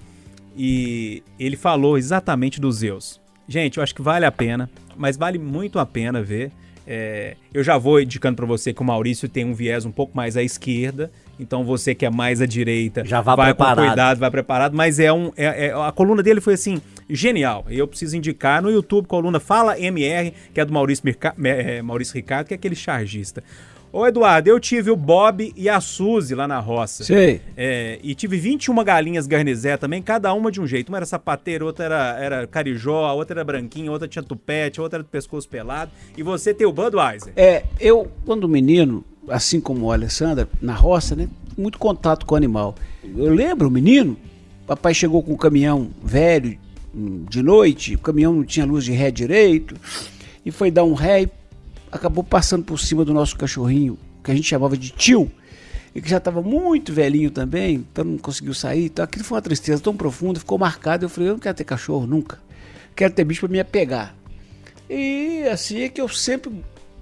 [0.56, 3.22] e ele falou exatamente dos Zeus.
[3.48, 6.52] Gente, eu acho que vale a pena, mas vale muito a pena ver.
[6.86, 10.16] É, eu já vou indicando para você que o Maurício tem um viés um pouco
[10.16, 13.78] mais à esquerda, então você que é mais à direita já vai preparado.
[13.78, 17.66] com cuidado, vai preparado, mas é um é, é, a coluna dele foi assim genial.
[17.70, 21.04] Eu preciso indicar no YouTube coluna Fala MR, que é do Maurício,
[21.46, 23.41] é, Maurício Ricardo, que é aquele chargista.
[23.94, 27.04] Ô, Eduardo, eu tive o Bob e a Suzy lá na roça.
[27.04, 27.41] Sei.
[27.56, 30.89] É, e tive 21 galinhas garnizé também, cada uma de um jeito.
[30.89, 34.98] Uma era sapateira, outra era, era carijó, a outra era branquinha, outra tinha tupete, outra
[34.98, 35.91] era do pescoço pelado.
[36.18, 37.34] E você tem o Budweiser.
[37.36, 41.30] É, eu, quando menino, assim como a Alessandra, na roça, né?
[41.56, 42.74] Muito contato com o animal.
[43.04, 44.18] Eu lembro, menino,
[44.66, 46.58] papai chegou com um caminhão velho
[47.30, 49.76] de noite, o caminhão não tinha luz de ré direito,
[50.44, 51.28] e foi dar um ré e
[51.94, 55.32] acabou passando por cima do nosso cachorrinho, que a gente chamava de tio,
[55.94, 58.86] e que já estava muito velhinho também, então não conseguiu sair.
[58.86, 61.06] Então aquilo foi uma tristeza tão profunda, ficou marcado.
[61.06, 62.39] Eu falei, eu não quero ter cachorro nunca,
[62.96, 64.16] quero ter bicho para me apegar.
[64.89, 66.52] E assim é que eu sempre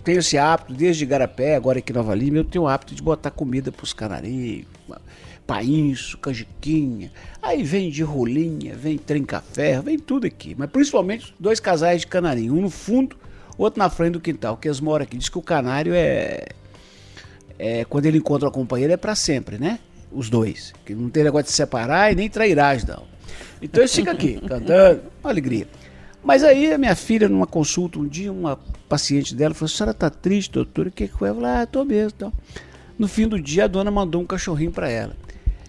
[0.03, 3.01] tenho esse hábito, desde Garapé, agora aqui em Nova Lima, eu tenho o hábito de
[3.01, 4.65] botar comida para os canarinhos,
[5.47, 7.11] painço, canjiquinha.
[7.41, 10.53] Aí vem de rolinha, vem café, vem tudo aqui.
[10.57, 13.15] Mas principalmente dois casais de canarinho, um no fundo
[13.57, 15.17] outro na frente do quintal, que eles moram aqui.
[15.17, 16.47] Diz que o canário é.
[17.57, 19.79] é quando ele encontra a companheira é para sempre, né?
[20.11, 20.73] Os dois.
[20.85, 23.03] Que não tem negócio de separar e nem trairás, não.
[23.61, 25.67] Então eles ficam aqui, cantando, uma alegria.
[26.23, 29.93] Mas aí a minha filha, numa consulta um dia, uma paciente dela falou: a senhora
[29.93, 30.89] tá triste, doutora?
[30.89, 31.29] O que foi?
[31.29, 32.13] Eu falei: ah, tô mesmo.
[32.15, 32.33] Então.
[32.97, 35.15] No fim do dia, a dona mandou um cachorrinho para ela.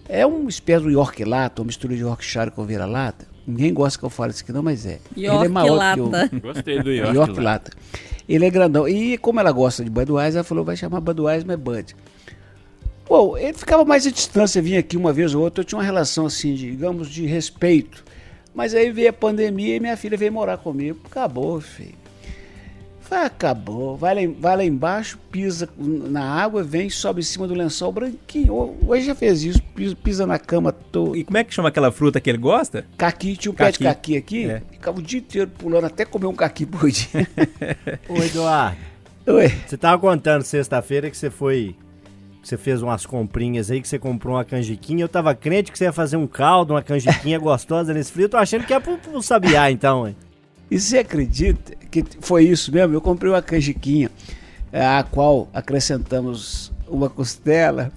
[0.07, 3.25] É uma espécie de York Lata, uma mistura de Yorkshire com vira-lata.
[3.45, 4.99] Ninguém gosta que eu fale isso aqui não, mas é.
[5.17, 6.29] York Ele é maior lata.
[6.29, 6.39] que eu.
[6.41, 7.41] Gostei do York, York lata.
[7.41, 7.71] lata.
[8.27, 8.87] Ele é grandão.
[8.87, 11.95] E como ela gosta de Budweiser, ela falou, vai chamar Budweiser, mas Bud.
[13.05, 15.83] Pô, ele ficava mais à distância, vinha aqui uma vez ou outra, eu tinha uma
[15.83, 18.03] relação assim, digamos, de respeito.
[18.55, 20.99] Mas aí veio a pandemia e minha filha veio morar comigo.
[21.05, 22.02] Acabou, filho.
[23.13, 23.95] Acabou.
[23.95, 28.75] Vai lá, vai lá embaixo, pisa na água, vem, sobe em cima do lençol branquinho.
[28.85, 31.15] Hoje já fez isso, pisa, pisa na cama todo.
[31.15, 32.85] E como é que chama aquela fruta que ele gosta?
[32.97, 33.79] Caqui, tinha um caqui.
[33.79, 34.61] pé de caqui aqui, é.
[34.71, 37.27] ficava o dia inteiro pulando até comer um caqui por dia.
[38.09, 38.77] Ô Eduardo.
[39.25, 39.47] Oi.
[39.65, 41.75] Você tava contando sexta-feira que você foi
[42.43, 45.05] você fez umas comprinhas aí, que você comprou uma canjiquinha.
[45.05, 48.25] Eu tava crente que você ia fazer um caldo, uma canjiquinha gostosa nesse frio.
[48.25, 50.15] Eu tô achando que é pro, pro sabiá, então, hein?
[50.69, 52.95] E você acredita que foi isso mesmo?
[52.95, 54.09] Eu comprei uma canjiquinha,
[54.71, 57.91] a qual acrescentamos uma costela.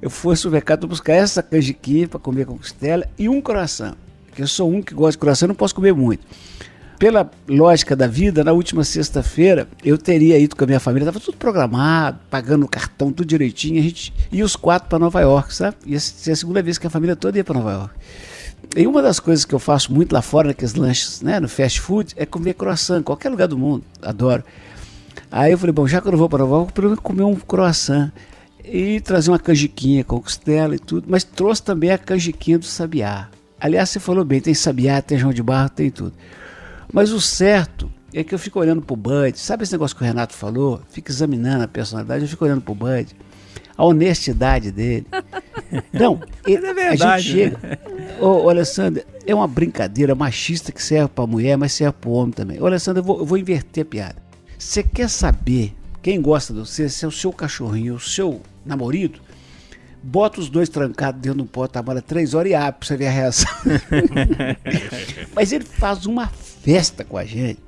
[0.00, 3.94] eu fui ao supermercado buscar essa canjiquinha para comer com costela e um coração.
[4.26, 6.26] Porque eu sou um que gosta de coração, não posso comer muito.
[6.98, 11.22] Pela lógica da vida, na última sexta-feira eu teria ido com a minha família, estava
[11.22, 15.54] tudo programado, pagando o cartão tudo direitinho, a gente ia os quatro para Nova York,
[15.54, 15.76] sabe?
[15.86, 17.94] Ia ser a segunda vez que a família toda ia para Nova York.
[18.76, 21.80] E uma das coisas que eu faço muito lá fora, naqueles lanches, né, no fast
[21.80, 24.44] food, é comer croissant, qualquer lugar do mundo, adoro.
[25.30, 26.68] Aí eu falei, bom, já que eu não vou para eu vou
[27.02, 28.12] comer um croissant
[28.64, 33.28] e trazer uma canjiquinha com costela e tudo, mas trouxe também a canjiquinha do sabiá.
[33.60, 36.12] Aliás, você falou bem, tem sabiá, tem João de Barro, tem tudo.
[36.92, 40.06] Mas o certo é que eu fico olhando pro Bud, sabe esse negócio que o
[40.06, 40.80] Renato falou?
[40.90, 43.14] Fico examinando a personalidade, eu fico olhando pro Bud,
[43.80, 45.06] a honestidade dele.
[45.90, 47.58] Não, ele, é verdade, a gente chega.
[47.62, 47.78] Né?
[48.20, 52.32] Ô, ô, Alessandro, é uma brincadeira machista que serve pra mulher, mas serve pro homem
[52.32, 52.60] também.
[52.60, 54.16] Ô, Alessandro, eu vou, eu vou inverter a piada.
[54.58, 59.18] Você quer saber quem gosta de você, se é o seu cachorrinho, o seu namorado,
[60.02, 63.10] bota os dois trancados dentro do porta-mala três horas e abre pra você ver a
[63.10, 63.50] reação.
[65.34, 67.60] Mas ele faz uma festa com a gente.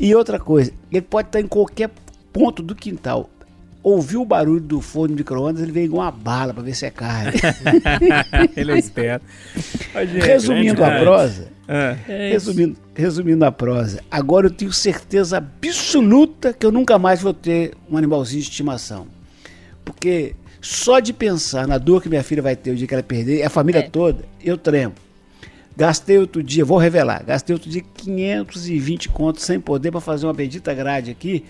[0.00, 1.90] E outra coisa, ele pode estar em qualquer
[2.32, 3.28] ponto do quintal.
[3.84, 6.86] Ouviu o barulho do forno de micro-ondas, ele vem igual uma bala para ver se
[6.86, 7.32] é carne.
[8.56, 9.26] ele é esperto.
[10.22, 11.96] Resumindo a prosa, é.
[12.08, 17.34] é resumindo, resumindo a prosa, agora eu tenho certeza absoluta que eu nunca mais vou
[17.34, 19.06] ter um animalzinho de estimação.
[19.84, 23.02] Porque só de pensar na dor que minha filha vai ter o dia que ela
[23.02, 23.82] perder, a família é.
[23.82, 24.94] toda, eu tremo.
[25.76, 30.32] Gastei outro dia, vou revelar, gastei outro dia 520 contos sem poder para fazer uma
[30.32, 31.44] bendita grade aqui,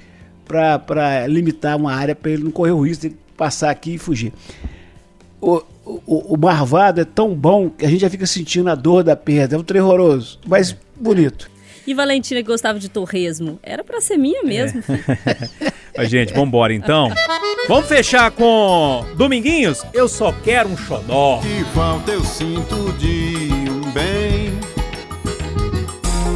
[0.47, 4.33] para limitar uma área para ele não correr o risco de passar aqui e fugir.
[5.41, 9.05] O, o, o, marvado é tão bom que a gente já fica sentindo a dor
[9.05, 9.57] da perda.
[9.57, 11.51] É um trem horroroso, mas bonito.
[11.87, 13.59] E Valentina que gostava de torresmo?
[13.63, 14.83] Era para ser minha mesmo.
[14.89, 15.73] É.
[15.97, 17.09] Mas, gente, vambora então.
[17.69, 19.85] Vamos fechar com Dominguinhos?
[19.93, 21.41] Eu só quero um xodó.
[21.41, 23.14] Que falta eu sinto de